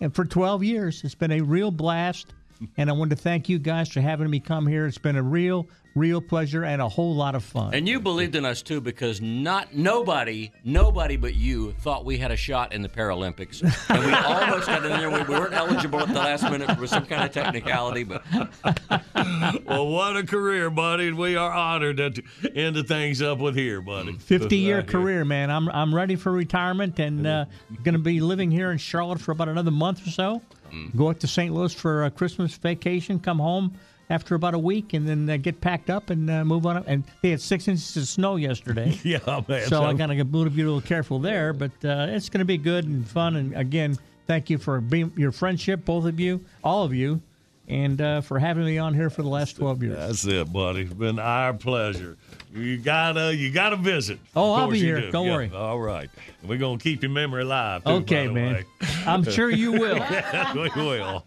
[0.00, 2.32] And for 12 years, it's been a real blast.
[2.76, 4.86] And I want to thank you guys for having me come here.
[4.86, 7.72] It's been a real, real pleasure and a whole lot of fun.
[7.74, 12.30] And you believed in us too, because not nobody, nobody but you thought we had
[12.30, 15.10] a shot in the Paralympics, and we almost got in there.
[15.10, 18.24] We, we weren't eligible at the last minute for some kind of technicality, but
[19.66, 21.08] well, what a career, buddy.
[21.08, 22.22] and We are honored to
[22.54, 24.12] end the things up with here, buddy.
[24.18, 25.00] 50 year Right here.
[25.00, 25.50] career, man.
[25.50, 27.44] I'm I'm ready for retirement and uh,
[27.82, 30.42] going to be living here in Charlotte for about another month or so.
[30.72, 30.96] Mm.
[30.96, 31.54] Go up to St.
[31.54, 33.74] Louis for a Christmas vacation, come home
[34.10, 36.84] after about a week, and then uh, get packed up and uh, move on up.
[36.86, 38.98] And they had six inches of snow yesterday.
[39.04, 39.66] Yeah, man.
[39.68, 42.56] so I got to be a little careful there, but uh, it's going to be
[42.56, 43.36] good and fun.
[43.36, 47.20] And again, thank you for being your friendship, both of you, all of you,
[47.68, 49.96] and uh, for having me on here for the last 12 years.
[49.96, 50.82] That's it, buddy.
[50.82, 52.16] It's been our pleasure.
[52.54, 54.18] You gotta, you gotta visit.
[54.36, 55.00] Oh, I'll be here.
[55.00, 55.10] do.
[55.10, 55.50] Don't Yeah, worry.
[55.54, 56.08] All right,
[56.44, 57.82] we're gonna keep your memory alive.
[57.84, 58.54] Too, Okay, man.
[58.54, 58.64] way.
[59.06, 59.98] I'm sure you will.
[60.54, 61.24] we will.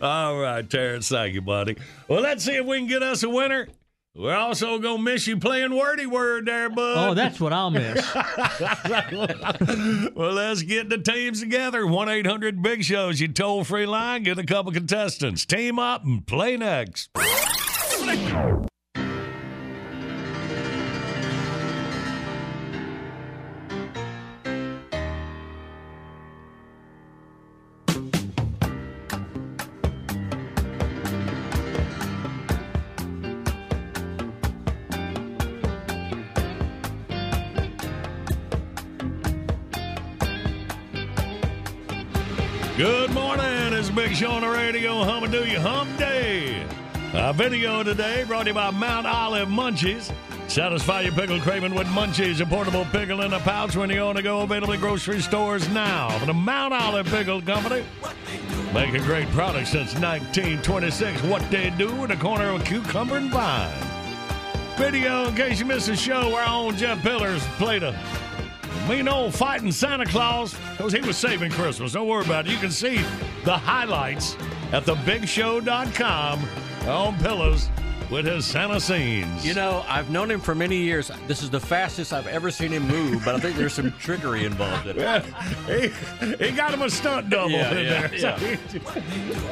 [0.00, 1.08] All right, Terrence.
[1.08, 1.76] Thank you, buddy.
[2.06, 3.66] Well, let's see if we can get us a winner.
[4.18, 7.10] We're also gonna miss you playing wordy word there, bud.
[7.10, 8.04] Oh, that's what I'll miss.
[10.16, 11.86] well, let's get the teams together.
[11.86, 14.24] 1 800 Big Shows, You toll free line.
[14.24, 15.46] Get a couple contestants.
[15.46, 17.10] Team up and play next.
[42.78, 43.72] Good morning.
[43.72, 45.02] It's Big Show on the radio.
[45.02, 46.64] Hum and do you hump day.
[47.12, 50.12] Our video today brought to you by Mount Olive Munchies.
[50.46, 54.14] Satisfy your pickle craving with Munchies, a portable pickle in a pouch when you're on
[54.14, 54.42] the go.
[54.42, 56.16] Available at grocery stores now.
[56.24, 57.84] The Mount Olive Pickle Company.
[58.72, 61.24] Make a great product since 1926.
[61.24, 63.74] What they do in the corner of cucumber and vine.
[64.76, 67.90] Video, in case you missed the show, where our own Jeff Pillars played a
[68.88, 71.92] mean old fighting Santa Claus because he was saving Christmas.
[71.92, 72.52] Don't worry about it.
[72.52, 72.96] You can see
[73.44, 74.34] the highlights
[74.72, 76.48] at thebigshow.com
[76.88, 77.68] on Pillows.
[78.10, 79.44] With his Santa scenes.
[79.46, 81.10] You know, I've known him for many years.
[81.26, 84.44] This is the fastest I've ever seen him move, but I think there's some trickery
[84.44, 85.00] involved in it.
[85.02, 85.20] Yeah,
[85.66, 88.18] he, he got him a stunt double Yeah, in yeah, there.
[88.18, 88.80] So he-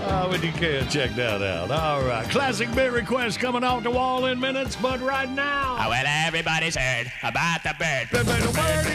[0.08, 1.70] oh, but you can't check that out.
[1.70, 2.28] All right.
[2.30, 5.76] Classic bit request coming off the wall in minutes, but right now.
[5.80, 8.86] Oh, well, everybody's heard about the bird.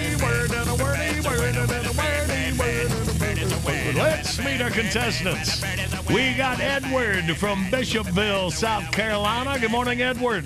[3.66, 5.62] Let's meet our contestants.
[6.10, 9.60] We got Edward from Bishopville, South Carolina.
[9.60, 10.46] Good morning, Edward.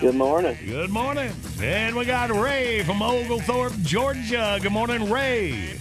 [0.00, 0.58] Good morning.
[0.66, 1.32] Good morning.
[1.62, 4.58] And we got Ray from Oglethorpe, Georgia.
[4.60, 5.78] Good morning, Ray.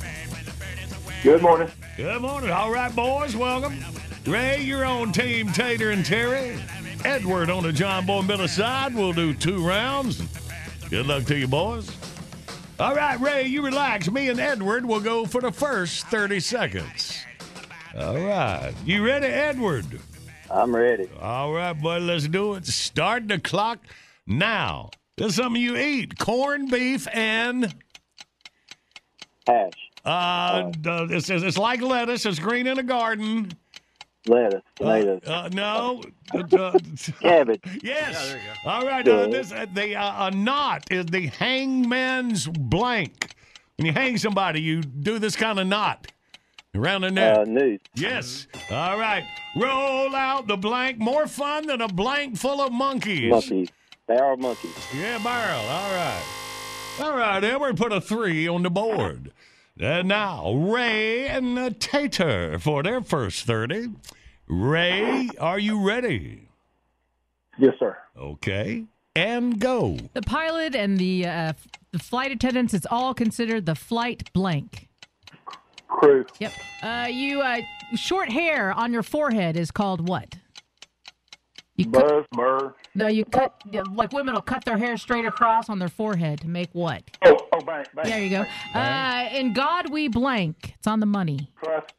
[1.23, 1.69] Good morning.
[1.97, 2.51] Good morning.
[2.51, 3.79] All right, boys, welcome.
[4.27, 6.59] Ray, you're on Team Tater and Terry.
[7.03, 8.93] Edward on the John Boy Miller side.
[8.93, 10.21] We'll do two rounds.
[10.89, 11.89] Good luck to you, boys.
[12.79, 14.09] All right, Ray, you relax.
[14.09, 17.23] Me and Edward will go for the first 30 seconds.
[17.95, 18.73] All right.
[18.83, 19.85] You ready, Edward?
[20.49, 21.07] I'm ready.
[21.21, 22.65] All right, buddy, let's do it.
[22.65, 23.79] Start the clock
[24.25, 24.89] now.
[25.17, 27.73] This is something you eat corned beef and.
[29.45, 29.73] Hash.
[30.05, 32.25] Uh, uh, it's, it's it's like lettuce.
[32.25, 33.51] It's green in a garden.
[34.27, 34.61] Lettuce.
[34.75, 35.21] Tomatoes.
[35.25, 36.01] Uh, no.
[36.33, 36.71] Uh,
[37.19, 37.61] Cabbage.
[37.83, 38.35] Yes.
[38.65, 39.07] All right.
[39.07, 43.35] Uh, this uh, the uh, a knot is the hangman's blank.
[43.77, 46.11] When you hang somebody, you do this kind of knot
[46.73, 47.37] around the neck.
[47.37, 47.81] Uh, noose.
[47.95, 48.47] Yes.
[48.71, 49.23] All right.
[49.55, 50.97] Roll out the blank.
[50.97, 53.29] More fun than a blank full of monkeys.
[53.29, 53.69] Monkeys.
[54.07, 54.71] They are monkeys.
[54.97, 55.59] Yeah, barrel.
[55.59, 56.23] All right.
[56.99, 59.31] All right, Edward, put a three on the board.
[59.83, 63.89] And now, Ray and uh, Tater for their first 30.
[64.47, 66.47] Ray, are you ready?
[67.57, 67.97] Yes, sir.
[68.17, 68.85] Okay.
[69.13, 69.97] And go.
[70.13, 74.87] The pilot and the uh, f- the flight attendants, it's all considered the flight blank.
[75.89, 76.25] Crew.
[76.39, 76.53] Yep.
[76.81, 77.59] Uh, you uh,
[77.95, 80.37] short hair on your forehead is called what?
[81.75, 82.25] You cut, Buzz.
[82.31, 82.75] Burr.
[82.93, 83.59] no, you cut
[83.95, 87.03] like women will cut their hair straight across on their forehead to make what?
[87.25, 88.05] Oh, oh, bang, bang.
[88.05, 88.45] There you go.
[88.79, 90.75] Uh, in God we blank.
[90.77, 91.49] It's on the money.
[91.63, 91.93] Trust.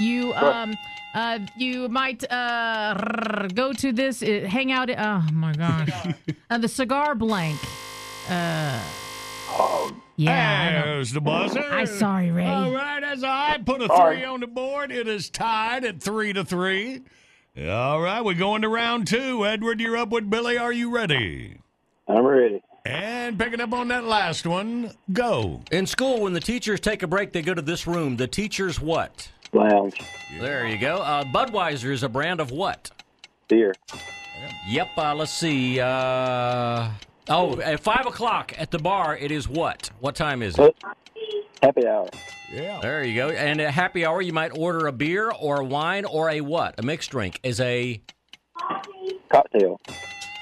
[0.00, 0.74] You um
[1.14, 4.90] uh you might uh go to this uh, hang out.
[4.90, 5.90] Oh my gosh.
[6.50, 7.58] uh, the cigar blank.
[8.28, 8.82] Uh.
[9.52, 9.92] Oh.
[10.16, 10.82] Yeah.
[10.84, 11.60] There's the buzzer.
[11.64, 12.46] I'm sorry, Ray.
[12.46, 14.16] All right, as I put a Sorry.
[14.18, 17.02] three on the board, it is tied at three to three.
[17.58, 19.44] All right, we're going to round two.
[19.44, 20.56] Edward, you're up with Billy.
[20.56, 21.58] Are you ready?
[22.06, 22.62] I'm ready.
[22.86, 25.60] And picking up on that last one, go.
[25.72, 28.16] In school, when the teachers take a break, they go to this room.
[28.16, 29.28] The teachers what?
[29.52, 30.00] Lounge.
[30.38, 30.98] There you go.
[30.98, 32.90] Uh, Budweiser is a brand of what?
[33.48, 33.74] Beer.
[34.68, 34.88] Yep.
[34.96, 35.80] Uh, let's see.
[35.80, 36.88] Uh,
[37.28, 39.90] oh, at five o'clock at the bar, it is what?
[39.98, 40.76] What time is it?
[41.62, 42.08] Happy hour.
[42.52, 42.80] Yeah.
[42.80, 43.28] There you go.
[43.30, 46.78] And at happy hour, you might order a beer or a wine or a what?
[46.78, 48.00] A mixed drink is a.
[49.28, 49.80] Cocktail.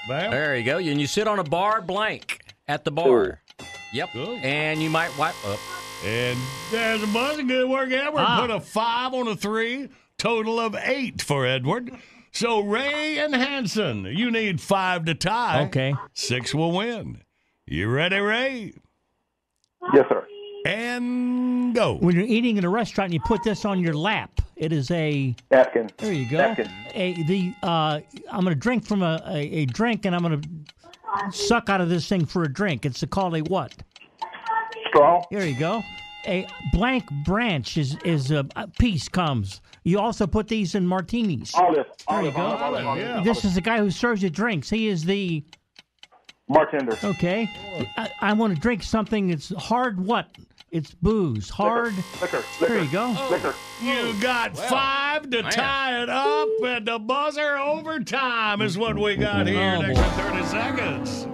[0.07, 0.77] There you go.
[0.77, 3.41] And you sit on a bar blank at the bar.
[3.93, 4.15] Yep.
[4.15, 5.59] And you might wipe up.
[6.05, 6.39] And
[6.71, 8.21] there's a bunch of Good work, Edward.
[8.21, 8.41] Ah.
[8.41, 9.89] Put a five on a three.
[10.17, 11.91] Total of eight for Edward.
[12.31, 15.63] So Ray and Hanson, you need five to tie.
[15.65, 15.95] Okay.
[16.13, 17.21] Six will win.
[17.65, 18.73] You ready, Ray?
[19.93, 20.25] Yes, sir.
[20.65, 21.95] And go.
[21.95, 24.41] When you're eating in a restaurant, and you put this on your lap.
[24.55, 25.89] It is a Napkin.
[25.97, 26.37] There you go.
[26.37, 26.69] Napkin.
[26.93, 30.41] A, the uh, I'm going to drink from a, a, a drink, and I'm going
[30.41, 32.85] to suck out of this thing for a drink.
[32.85, 33.73] It's called a what?
[34.89, 35.23] Straw.
[35.31, 35.81] There you go.
[36.27, 39.61] A blank branch is is a, a piece comes.
[39.85, 41.55] You also put these in martinis.
[41.55, 41.85] Olive.
[42.09, 42.41] There you Olive, go.
[42.41, 43.21] olive, olive, yeah.
[43.23, 44.69] This is the guy who serves you drinks.
[44.69, 45.43] He is the
[46.49, 46.97] Bartender.
[47.03, 47.49] okay.
[47.95, 50.03] I, I want to drink something that's hard.
[50.03, 50.27] What?
[50.71, 51.49] It's booze.
[51.49, 51.95] Hard.
[52.21, 52.43] Liquor.
[52.59, 53.13] There you go.
[53.17, 53.27] Oh.
[53.31, 53.55] Liquor.
[53.81, 55.51] You got five to man.
[55.51, 59.77] tie it up, and the buzzer overtime is what we got here.
[59.77, 61.27] Oh, Next 30 seconds.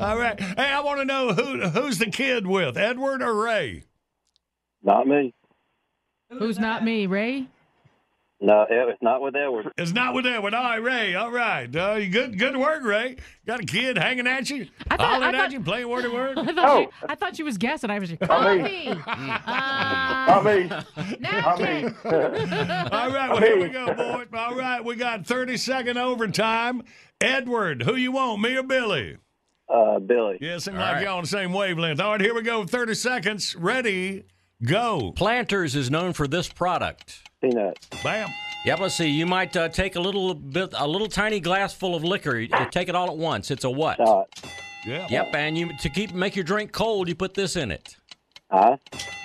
[0.00, 0.38] All right.
[0.38, 3.84] Hey, I want to know who who's the kid with, Edward or Ray?
[4.82, 5.32] Not me.
[6.30, 7.46] Who's not me, Ray?
[8.46, 9.72] No, it's not with Edward.
[9.78, 10.52] It's not with Edward.
[10.52, 11.14] All right, Ray.
[11.14, 11.74] All right.
[11.74, 13.16] Uh, you good good work, Ray.
[13.46, 16.02] Got a kid hanging at you, I thought- hollering I thought- at you, playing word
[16.02, 16.38] to word.
[16.38, 16.82] I thought, Oh.
[16.82, 17.88] she, I thought she was guessing.
[17.88, 18.94] I was like, Not me.
[18.94, 18.98] coffee.
[20.28, 21.18] Not me.
[21.20, 21.84] Not me.
[22.04, 24.26] All right, well, here we go, boys.
[24.34, 26.82] All right, we got 30 second overtime.
[27.20, 29.16] Edward, who you want, me or Billy?
[29.72, 30.36] Uh, Billy.
[30.42, 31.04] Yeah, seems All like right.
[31.04, 31.98] y'all on the same wavelength.
[32.00, 32.64] All right, here we go.
[32.66, 33.56] 30 seconds.
[33.56, 34.24] Ready,
[34.62, 35.12] go.
[35.16, 37.22] Planters is known for this product.
[37.40, 37.78] Peanut.
[38.02, 38.28] Bam.
[38.64, 38.78] Yep.
[38.80, 39.08] Let's see.
[39.08, 42.38] You might uh, take a little bit, a little tiny glass full of liquor.
[42.38, 43.50] You take it all at once.
[43.50, 43.98] It's a what?
[43.98, 44.28] Shot.
[44.86, 45.06] Yeah.
[45.10, 45.34] Yep.
[45.34, 47.96] And you to keep make your drink cold, you put this in it.
[48.50, 48.76] Huh?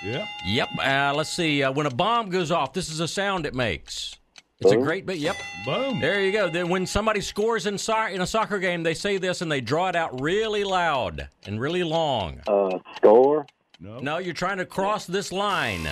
[0.04, 0.26] Yep.
[0.46, 0.68] Yep.
[0.82, 1.62] Uh, let's see.
[1.62, 4.16] Uh, when a bomb goes off, this is a sound it makes.
[4.62, 5.16] It's a great bit.
[5.16, 5.36] Yep.
[5.64, 6.00] Boom.
[6.00, 6.50] There you go.
[6.50, 9.62] Then when somebody scores in, so- in a soccer game, they say this and they
[9.62, 12.42] draw it out really loud and really long.
[12.46, 13.46] Uh, score.
[13.80, 15.88] No, you're trying to cross this line.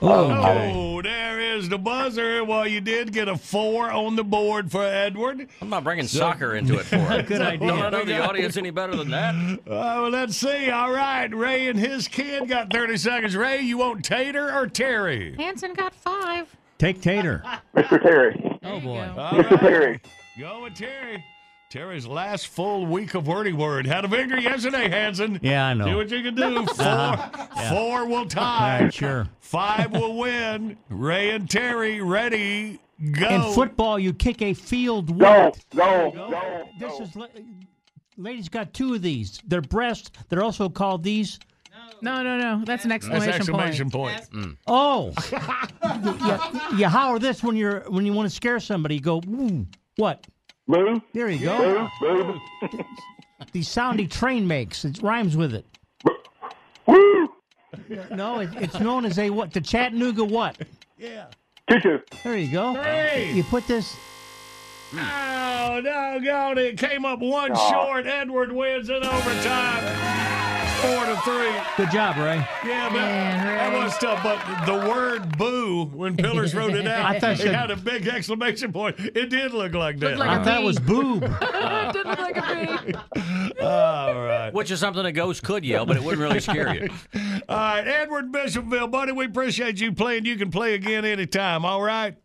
[0.00, 2.44] Oh, there is the buzzer.
[2.44, 5.48] Well, you did get a four on the board for Edward.
[5.60, 7.26] I'm not bringing So- soccer into it for it.
[7.26, 7.66] Good idea.
[7.68, 9.34] Don't I know the audience any better than that?
[9.68, 10.70] Uh, well, let's see.
[10.70, 13.36] All right, Ray and his kid got 30 seconds.
[13.36, 15.34] Ray, you want Tater or Terry?
[15.36, 16.46] Hanson got five.
[16.78, 17.42] Take Tater.
[17.76, 18.00] Mr.
[18.02, 18.58] Terry.
[18.64, 19.08] Oh boy.
[19.14, 19.50] Mr.
[19.50, 19.60] right.
[19.60, 20.00] Terry.
[20.38, 21.22] Go with Terry.
[21.70, 23.86] Terry's last full week of wordy word.
[23.86, 25.38] Had a victory yesterday, Hanson.
[25.42, 25.84] Yeah, I know.
[25.84, 26.66] See what you can do.
[26.78, 27.46] Uh-huh.
[27.46, 27.70] 4 Yeah.
[27.70, 28.84] four will tie.
[28.84, 29.28] right, sure.
[29.40, 30.78] Five will win.
[30.88, 32.80] Ray and Terry ready.
[33.12, 33.28] Go.
[33.28, 35.18] In football, you kick a field goal.
[35.18, 36.14] Go, what?
[36.14, 36.68] go, go.
[36.80, 37.26] This is la-
[38.16, 39.38] ladies got two of these.
[39.46, 40.16] They're breast.
[40.30, 41.38] They're also called these.
[42.00, 42.64] No, no, no.
[42.64, 44.16] That's an That's exclamation, exclamation point.
[44.32, 44.32] point.
[44.32, 44.56] Mm.
[44.66, 45.12] Oh,
[46.72, 48.94] you, you holler this when you're when you want to scare somebody.
[48.96, 49.66] You go, "Ooh,
[49.96, 50.24] what?
[50.68, 51.02] Boo.
[51.14, 51.88] There you go.
[52.00, 52.40] Boo.
[52.70, 52.84] Boo.
[53.52, 54.84] The sound a train makes.
[54.84, 55.64] It rhymes with it.
[56.86, 57.28] Woo.
[58.10, 59.52] No, it, it's known as a what?
[59.52, 60.58] The Chattanooga what?
[60.98, 61.26] Yeah.
[61.70, 62.00] Choo-choo.
[62.24, 62.74] There you go.
[62.74, 63.32] Three.
[63.32, 63.96] You put this.
[64.92, 66.78] Oh, doggone it.
[66.78, 67.70] Came up one Aw.
[67.70, 68.06] short.
[68.06, 70.37] Edward wins in overtime.
[70.80, 71.50] Four to three.
[71.76, 72.36] Good job, Ray.
[72.64, 74.22] Yeah, but Man, that was tough.
[74.22, 77.76] But the word "boo" when Pillars wrote it out, I thought it said- had a
[77.76, 78.96] big exclamation point.
[79.00, 80.10] It did look like that.
[80.16, 81.24] Looked like I a thought it was boob.
[81.42, 83.60] it did look like a bee.
[83.60, 84.50] All right.
[84.54, 86.88] Which is something a ghost could yell, but it wouldn't really scare you.
[87.48, 90.26] All right, Edward Bishopville, buddy, we appreciate you playing.
[90.26, 91.64] You can play again anytime.
[91.64, 92.16] All right.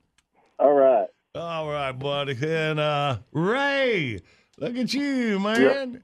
[0.60, 1.08] All right.
[1.34, 2.38] All right, buddy.
[2.40, 4.20] And uh Ray,
[4.60, 6.04] look at you, man.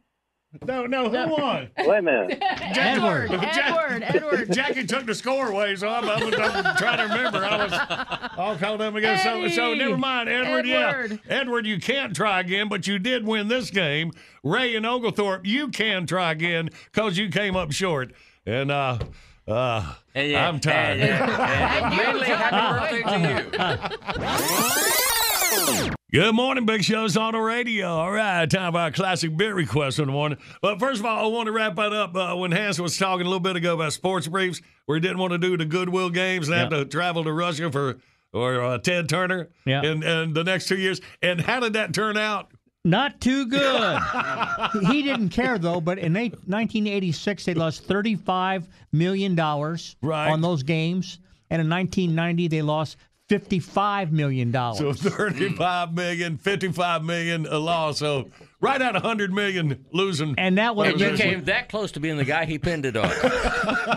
[0.66, 1.70] No, no, who won?
[1.78, 2.40] Wait a minute.
[2.42, 4.52] Edward, Jack- Edward, Edward.
[4.52, 7.46] Jackie took the score away, so I'm, I'm, I'm trying to remember.
[7.46, 7.74] I was
[8.36, 9.20] all caught up again.
[9.20, 10.66] So, so never mind, Edward.
[10.68, 11.12] Edward.
[11.12, 14.12] Yeah, Edward, you can't try again, but you did win this game.
[14.44, 18.12] Ray and Oglethorpe, you can try again because you came up short.
[18.48, 18.98] And uh,
[19.48, 21.00] uh, And yeah, I'm tired.
[21.10, 23.48] And, and mainly happy birthday
[24.18, 25.10] to you.
[26.12, 27.88] Good morning, Big Show's on the radio.
[27.88, 30.38] All right, time for our classic beer request in the morning.
[30.62, 32.16] But first of all, I want to wrap that up.
[32.16, 35.18] Uh, when Hans was talking a little bit ago about sports briefs, where he didn't
[35.20, 38.00] want to do the Goodwill games and have to travel to Russia for
[38.34, 39.82] or uh, Ted Turner Yeah.
[39.84, 41.02] in, in the next two years.
[41.24, 42.52] And how did that turn out?
[42.86, 44.00] Not too good.
[44.92, 45.82] he didn't care though.
[45.82, 50.30] But in eight- 1986, they lost 35 million dollars Right.
[50.30, 51.20] on those games,
[51.50, 52.98] and in 1990 they lost
[53.30, 55.02] 55 million So dollars.
[55.02, 58.00] 35 million, 55 million a loss.
[58.00, 58.30] So
[58.62, 60.36] right at 100 million losing.
[60.38, 62.98] And that would have you came that close to being the guy he pinned it
[62.98, 63.10] on.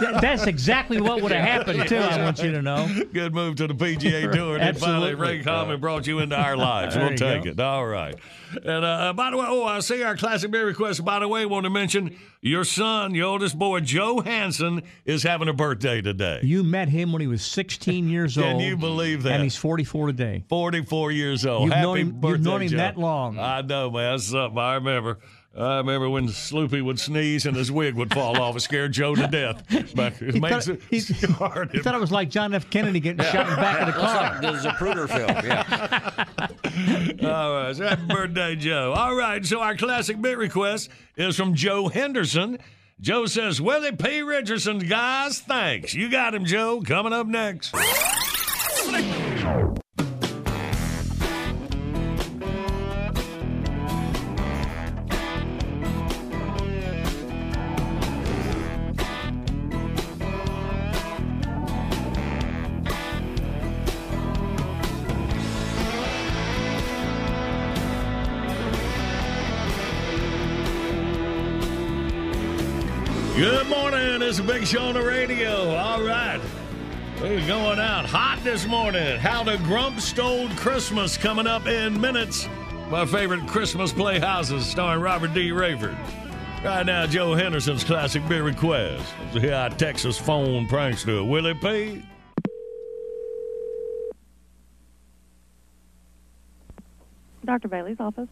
[0.00, 1.96] Th- That's exactly what would have happened too.
[1.96, 2.88] I want you to know.
[3.12, 4.56] Good move to the PGA Tour.
[4.56, 5.14] And then finally, Absolutely.
[5.38, 6.96] Ray Common brought you into our lives.
[6.96, 7.50] We'll take go.
[7.50, 7.60] it.
[7.60, 8.14] All right.
[8.54, 11.02] And uh, by the way, oh, I see our classic beer request.
[11.04, 15.48] By the way, want to mention your son, your oldest boy, Joe Hanson, is having
[15.48, 16.40] a birthday today.
[16.42, 18.62] You met him when he was 16 years Can old.
[18.62, 19.32] you believe that?
[19.34, 20.44] And he's 44 today.
[20.50, 21.64] 44 years old.
[21.64, 22.76] You've Happy known him- birthday, you've known him Joe.
[22.76, 23.38] that long.
[23.38, 24.12] I know, man.
[24.12, 25.18] That's something I remember.
[25.54, 28.56] I remember when Sloopy would sneeze and his wig would fall off.
[28.56, 29.94] It scared Joe to death.
[29.94, 30.98] Back, it He makes thought- it he-
[31.72, 32.70] He thought it was like John F.
[32.70, 34.32] Kennedy getting shot in the back of the Looks car.
[34.32, 35.28] like the Zapruder film.
[37.20, 37.28] Yeah.
[37.36, 38.92] All right, so happy birthday, Joe.
[38.96, 42.58] All right, so our classic bit request is from Joe Henderson.
[43.00, 44.22] Joe says, Willie P.
[44.22, 45.92] Richardson, guys, thanks.
[45.92, 46.80] You got him, Joe.
[46.80, 47.74] Coming up next.
[74.38, 74.54] Morning.
[74.54, 75.74] It's a big show on the radio.
[75.74, 76.40] All right.
[77.20, 79.18] We're going out hot this morning.
[79.18, 82.48] How the Grump Stole Christmas coming up in minutes.
[82.88, 85.50] My favorite Christmas playhouses starring Robert D.
[85.50, 85.98] Raiford.
[86.64, 89.04] Right now, Joe Henderson's classic beer request.
[89.20, 92.02] Let's hear our Texas phone prankster, Willie P.
[97.44, 97.68] Dr.
[97.68, 98.28] Bailey's office.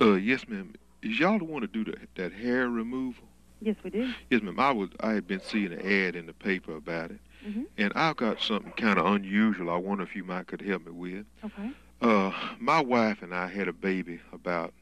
[0.00, 0.74] Uh, yes, ma'am.
[1.02, 3.22] Is y'all the one to do the, that hair removal?
[3.60, 4.12] Yes, we do.
[4.30, 4.58] Yes, ma'am.
[4.60, 7.62] I was I had been seeing an ad in the paper about it, Mm-hmm.
[7.78, 9.70] and I've got something kind of unusual.
[9.70, 11.26] I wonder if you might could help me with.
[11.44, 11.70] Okay.
[12.00, 14.72] Uh, my wife and I had a baby about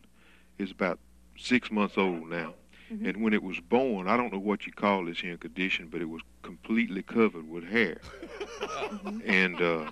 [0.58, 0.98] it's about
[1.36, 2.54] six months old now,
[2.92, 3.06] Mm-hmm.
[3.06, 6.00] and when it was born, I don't know what you call this here condition, but
[6.02, 7.98] it was completely covered with hair,
[8.60, 9.20] Mm-hmm.
[9.26, 9.90] and uh,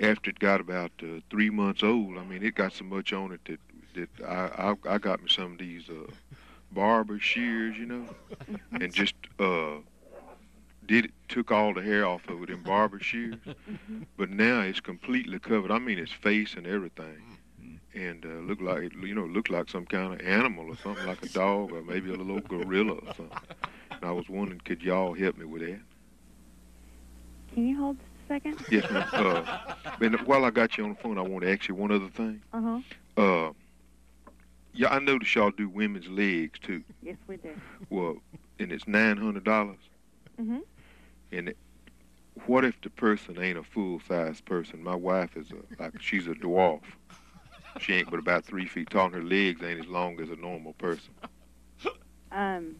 [0.00, 3.32] after it got about uh, three months old, I mean, it got so much on
[3.32, 3.60] it that
[3.94, 6.10] that I I, I got me some of these uh,
[6.72, 8.06] barber shears, you know,
[8.80, 9.76] and just uh,
[10.86, 13.36] did it, took all the hair off of it in barber shears.
[14.16, 15.70] But now it's completely covered.
[15.70, 17.38] I mean, its face and everything.
[17.94, 21.22] And uh, look like you know, looked like some kind of animal or something, like
[21.22, 23.38] a dog or maybe a little gorilla or something.
[23.90, 25.80] And I was wondering, could y'all help me with that?
[27.54, 28.64] Can you hold a second?
[28.70, 29.08] Yes, ma'am.
[29.12, 31.90] Uh, and while I got you on the phone, I want to ask you one
[31.90, 32.42] other thing.
[32.52, 32.80] Uh
[33.16, 33.52] huh.
[34.76, 36.84] Yeah, I noticed y'all do women's legs too.
[37.02, 37.50] Yes, we do.
[37.90, 38.16] Well,
[38.58, 39.78] and it's nine hundred dollars.
[40.40, 40.62] Mhm.
[41.32, 41.56] And it,
[42.46, 44.82] what if the person ain't a full size person?
[44.82, 46.82] My wife is a like she's a dwarf.
[47.80, 50.36] She ain't but about three feet tall, and her legs ain't as long as a
[50.36, 51.14] normal person.
[52.32, 52.76] Um,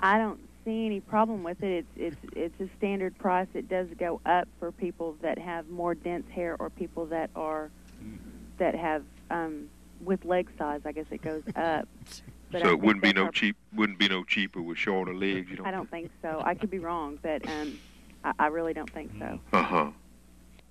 [0.00, 1.84] I don't see any problem with it.
[1.96, 3.48] It's it's it's a standard price.
[3.54, 7.70] It does go up for people that have more dense hair or people that are
[8.58, 9.68] that have um
[10.00, 10.80] with leg size.
[10.84, 11.88] I guess it goes up.
[12.50, 13.56] But I so it wouldn't be no our- cheap.
[13.74, 15.50] Wouldn't be no cheaper with shorter legs.
[15.50, 15.66] You don't.
[15.66, 16.40] I don't think so.
[16.44, 17.78] I could be wrong, but um,
[18.24, 19.38] I, I really don't think so.
[19.52, 19.90] Uh huh.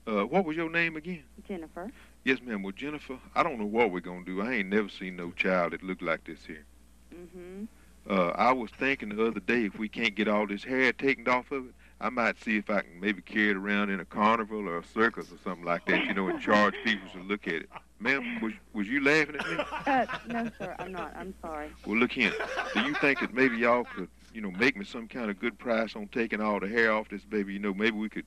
[0.08, 1.24] Uh, what was your name again?
[1.48, 1.92] Jennifer.
[2.24, 2.64] Yes, ma'am.
[2.64, 4.42] Well, Jennifer, I don't know what we're gonna do.
[4.42, 6.66] I ain't never seen no child that looked like this here.
[7.14, 7.66] Mm-hmm.
[8.10, 11.28] Uh, I was thinking the other day if we can't get all this hair taken
[11.28, 14.06] off of it, I might see if I can maybe carry it around in a
[14.06, 17.48] carnival or a circus or something like that, you know, and charge people to look
[17.48, 17.70] at it.
[18.00, 19.58] Ma'am, was was you laughing at me?
[19.88, 21.16] Uh, no, sir, I'm not.
[21.16, 21.70] I'm sorry.
[21.86, 22.34] Well, look here.
[22.74, 25.58] Do you think that maybe y'all could, you know, make me some kind of good
[25.58, 27.54] price on taking all the hair off this baby?
[27.54, 28.26] You know, maybe we could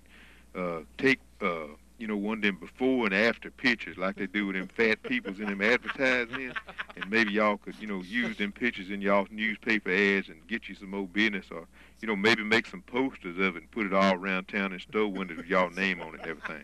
[0.54, 1.66] uh, take, uh,
[1.98, 5.02] you know, one of them before and after pictures like they do with them fat
[5.02, 6.58] peoples in them advertisements,
[6.96, 10.68] and maybe y'all could, you know, use them pictures in y'all newspaper ads and get
[10.68, 11.66] you some more business, or
[12.00, 14.80] you know, maybe make some posters of it and put it all around town in
[14.80, 16.62] store windows with y'all name on it and everything.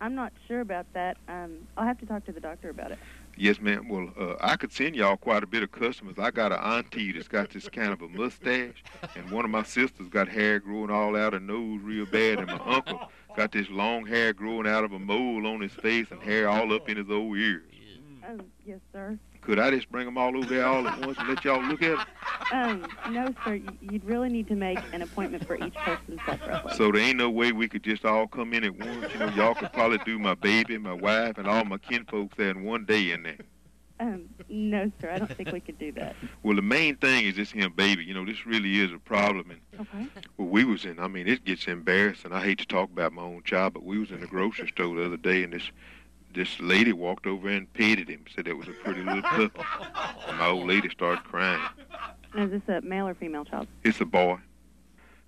[0.00, 1.18] I'm not sure about that.
[1.28, 2.98] Um, I'll have to talk to the doctor about it.
[3.36, 3.88] Yes, ma'am.
[3.88, 6.18] Well, uh, I could send y'all quite a bit of customers.
[6.18, 8.82] I got an auntie that's got this kind of a mustache,
[9.14, 12.46] and one of my sisters got hair growing all out her nose real bad, and
[12.48, 16.22] my uncle got this long hair growing out of a mole on his face and
[16.22, 17.62] hair all up in his old ears.
[18.28, 19.18] Oh, yes, sir.
[19.42, 21.82] Could I just bring them all over there all at once and let y'all look
[21.82, 22.06] at it?
[22.52, 23.60] Um, no, sir.
[23.80, 26.74] You'd really need to make an appointment for each person separately.
[26.76, 29.12] So there ain't no way we could just all come in at once.
[29.12, 32.50] You know, y'all could probably do my baby, my wife, and all my kinfolks there
[32.50, 33.38] in one day in there.
[33.98, 35.10] Um, no, sir.
[35.10, 36.16] I don't think we could do that.
[36.42, 38.02] Well, the main thing is this him baby.
[38.04, 39.50] You know, this really is a problem.
[39.50, 40.06] And Okay.
[40.38, 40.98] well, we was in.
[40.98, 42.32] I mean, it gets embarrassing.
[42.32, 44.96] I hate to talk about my own child, but we was in the grocery store
[44.96, 45.70] the other day, and this
[46.32, 48.24] this lady walked over and petted him.
[48.34, 49.60] Said it was a pretty little puppy.
[50.28, 51.60] And my old lady started crying.
[52.36, 53.66] Is this a male or female child?
[53.84, 54.38] It's a boy.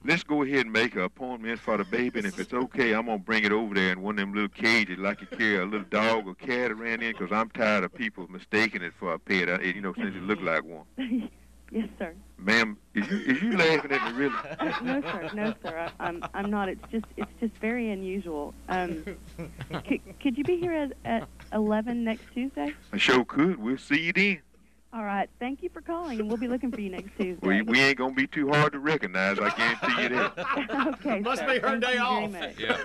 [0.04, 3.06] Let's go ahead and make an appointment for the baby, and if it's okay, I'm
[3.06, 5.64] gonna bring it over there in one of them little cages, like you carry a
[5.64, 9.18] little dog or cat around in, 'cause I'm tired of people mistaking it for a
[9.20, 9.48] pet.
[9.48, 10.86] I, you know, since it look like one.
[11.72, 12.14] yes, sir.
[12.38, 14.34] Ma'am, is you is you laughing at me really?
[14.82, 15.30] No, sir.
[15.34, 15.78] No, sir.
[15.78, 16.68] I, I'm I'm not.
[16.68, 18.54] It's just it's just very unusual.
[18.68, 19.04] Um,
[19.70, 22.74] could, could you be here at, at 11 next Tuesday?
[22.92, 23.58] I sure could.
[23.58, 24.42] We'll see you then.
[24.94, 25.30] All right.
[25.38, 27.38] Thank you for calling, and we'll be looking for you next Tuesday.
[27.46, 29.38] We, we ain't gonna be too hard to recognize.
[29.38, 30.94] I guarantee you that.
[30.94, 31.20] okay.
[31.20, 31.46] Must sir.
[31.46, 32.30] be her Thank day you very off.
[32.32, 32.58] much.
[32.58, 32.76] Yeah.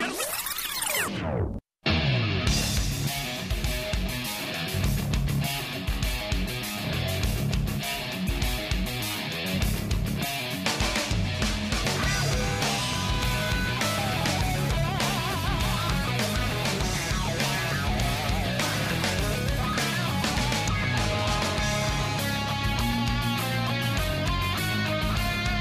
[0.00, 1.60] Bye-bye.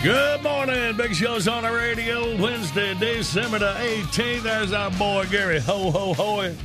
[0.06, 0.96] Good morning.
[0.96, 4.44] Big Show's on the radio Wednesday, December the 18th.
[4.44, 6.56] There's our boy Gary Ho Ho Hoy.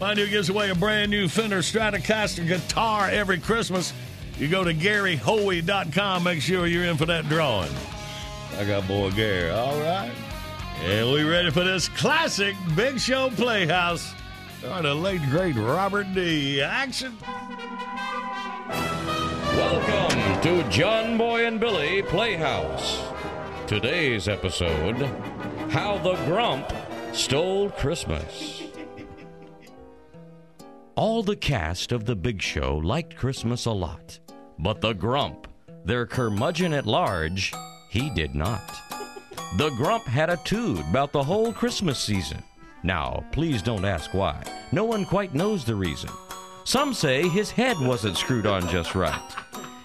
[0.00, 3.92] Mind you, gives away a brand new Fender Stratocaster guitar every Christmas.
[4.38, 6.22] You go to GaryHoey.com.
[6.22, 7.70] Make sure you're in for that drawing.
[8.56, 9.50] I got boy Gary.
[9.50, 10.10] All right.
[10.84, 14.14] And we ready for this classic Big Show Playhouse.
[14.66, 16.62] Or the late, great Robert D.
[16.62, 17.18] Action.
[19.58, 23.02] Welcome to John Boy and Billy Playhouse.
[23.66, 24.94] Today's episode
[25.70, 26.72] How the Grump
[27.12, 28.62] Stole Christmas.
[30.94, 34.20] All the cast of The Big Show liked Christmas a lot,
[34.60, 35.48] but the Grump,
[35.84, 37.52] their curmudgeon at large,
[37.90, 38.62] he did not.
[39.56, 42.44] The Grump had a tood about the whole Christmas season.
[42.84, 44.40] Now, please don't ask why.
[44.70, 46.10] No one quite knows the reason.
[46.62, 49.20] Some say his head wasn't screwed on just right.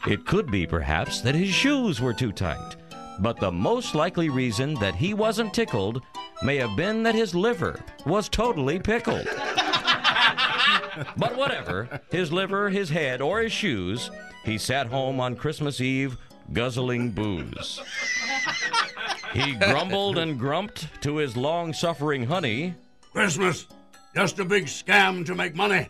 [0.07, 2.75] It could be, perhaps, that his shoes were too tight.
[3.19, 6.01] But the most likely reason that he wasn't tickled
[6.43, 9.25] may have been that his liver was totally pickled.
[11.17, 14.11] but whatever, his liver, his head, or his shoes,
[14.43, 16.17] he sat home on Christmas Eve
[16.51, 17.81] guzzling booze.
[19.33, 22.75] He grumbled and grumped to his long suffering honey.
[23.13, 23.67] Christmas,
[24.15, 25.87] just a big scam to make money.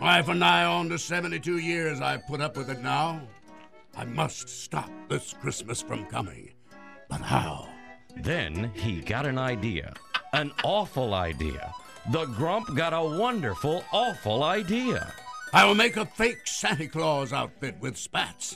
[0.00, 3.20] Wife and I on to 72 years I've put up with it now.
[3.96, 6.52] I must stop this Christmas from coming.
[7.08, 7.68] But how?
[8.16, 9.92] Then he got an idea.
[10.32, 11.74] An awful idea.
[12.12, 15.12] The grump got a wonderful, awful idea.
[15.52, 18.54] I will make a fake Santa Claus outfit with spats.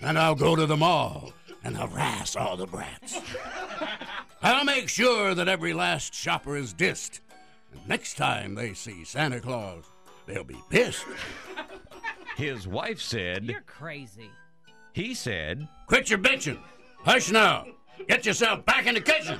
[0.00, 1.32] And I'll go to the mall
[1.64, 3.20] and harass all the brats.
[4.40, 7.18] I'll make sure that every last shopper is dissed.
[7.72, 9.84] And next time they see Santa Claus,
[10.30, 11.04] they'll be pissed.
[12.36, 14.30] His wife said, You're crazy.
[14.92, 16.58] he said, Quit your bitching.
[17.04, 17.66] Hush now.
[18.08, 19.38] Get yourself back in the kitchen.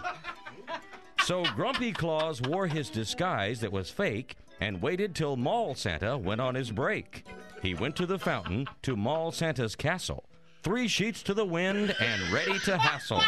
[1.25, 6.41] So Grumpy Claus wore his disguise that was fake and waited till Mall Santa went
[6.41, 7.25] on his break.
[7.62, 10.25] He went to the fountain to Mall Santa's castle,
[10.62, 13.23] three sheets to the wind and ready to hassle.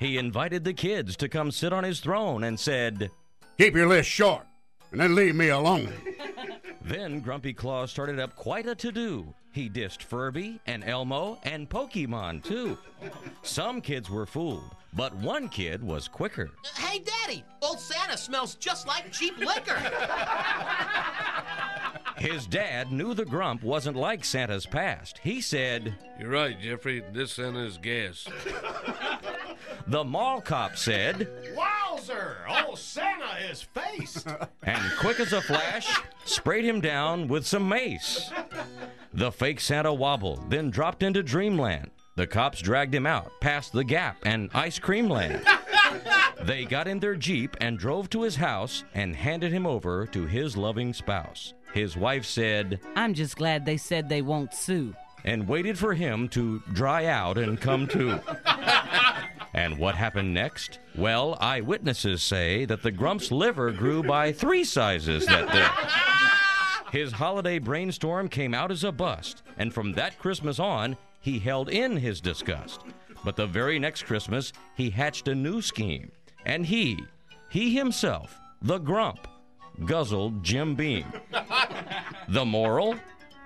[0.00, 3.10] he invited the kids to come sit on his throne and said,
[3.58, 4.46] Keep your list short
[4.92, 5.92] and then leave me alone.
[6.86, 9.34] Then Grumpy Claus started up quite a to do.
[9.50, 12.78] He dissed Furby and Elmo and Pokemon too.
[13.42, 16.48] Some kids were fooled, but one kid was quicker.
[16.76, 19.80] Hey, Daddy, old Santa smells just like cheap liquor.
[22.18, 25.18] His dad knew the grump wasn't like Santa's past.
[25.18, 27.02] He said, You're right, Jeffrey.
[27.12, 28.28] This Santa is gas.
[29.88, 32.38] The mall cop said, Wowzer!
[32.66, 34.26] Old Santa is faced.
[34.64, 38.30] and quick as a flash, sprayed him down with some mace.
[39.14, 41.90] The fake Santa wobbled, then dropped into dreamland.
[42.16, 45.46] The cops dragged him out, past the Gap and Ice Cream Land.
[46.42, 50.26] They got in their Jeep and drove to his house and handed him over to
[50.26, 51.54] his loving spouse.
[51.72, 54.94] His wife said, I'm just glad they said they won't sue.
[55.24, 58.20] and waited for him to dry out and come to.
[59.56, 60.78] and what happened next?
[60.94, 65.66] Well, eyewitnesses say that the grump's liver grew by three sizes that day.
[66.98, 71.70] His holiday brainstorm came out as a bust, and from that Christmas on, he held
[71.70, 72.82] in his disgust.
[73.24, 76.12] But the very next Christmas, he hatched a new scheme,
[76.44, 77.00] and he,
[77.48, 79.26] he himself, the grump,
[79.84, 81.06] guzzled Jim Beam.
[82.28, 82.96] The moral?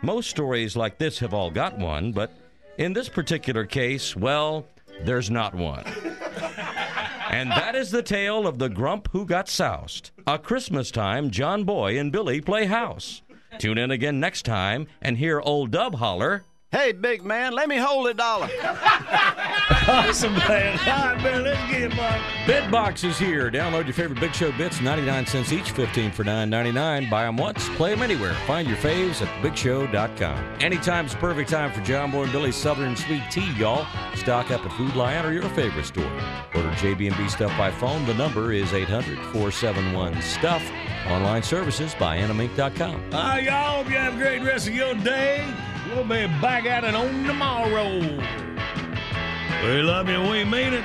[0.00, 2.32] Most stories like this have all got one, but
[2.78, 4.66] in this particular case, well,
[5.04, 5.84] there's not one.
[7.30, 10.10] And that is the tale of the grump who got soused.
[10.26, 13.22] A Christmas time, John Boy and Billy play house.
[13.58, 16.44] Tune in again next time and hear old Dub holler.
[16.72, 18.48] Hey, big man, let me hold a dollar.
[19.88, 20.78] awesome, man.
[20.78, 22.20] All right, man, let's get it, Bob.
[22.46, 23.50] Bitbox is here.
[23.50, 27.10] Download your favorite Big Show bits, 99 cents each, 15 for 9.99.
[27.10, 28.34] Buy them once, play them anywhere.
[28.46, 30.56] Find your faves at bigshow.com.
[30.60, 33.84] Anytime's the perfect time for John Boy and Billy's Southern Sweet Tea, y'all.
[34.14, 36.04] Stock up at Food Lion or your favorite store.
[36.54, 38.06] Order JB&B stuff by phone.
[38.06, 40.62] The number is 800-471-STUFF.
[41.08, 42.94] Online services by animink.com.
[43.12, 43.82] All right, y'all.
[43.82, 45.52] Hope you have a great rest of your day.
[45.94, 47.98] We'll be back at it on tomorrow.
[49.64, 50.20] We love you.
[50.22, 50.84] We mean it.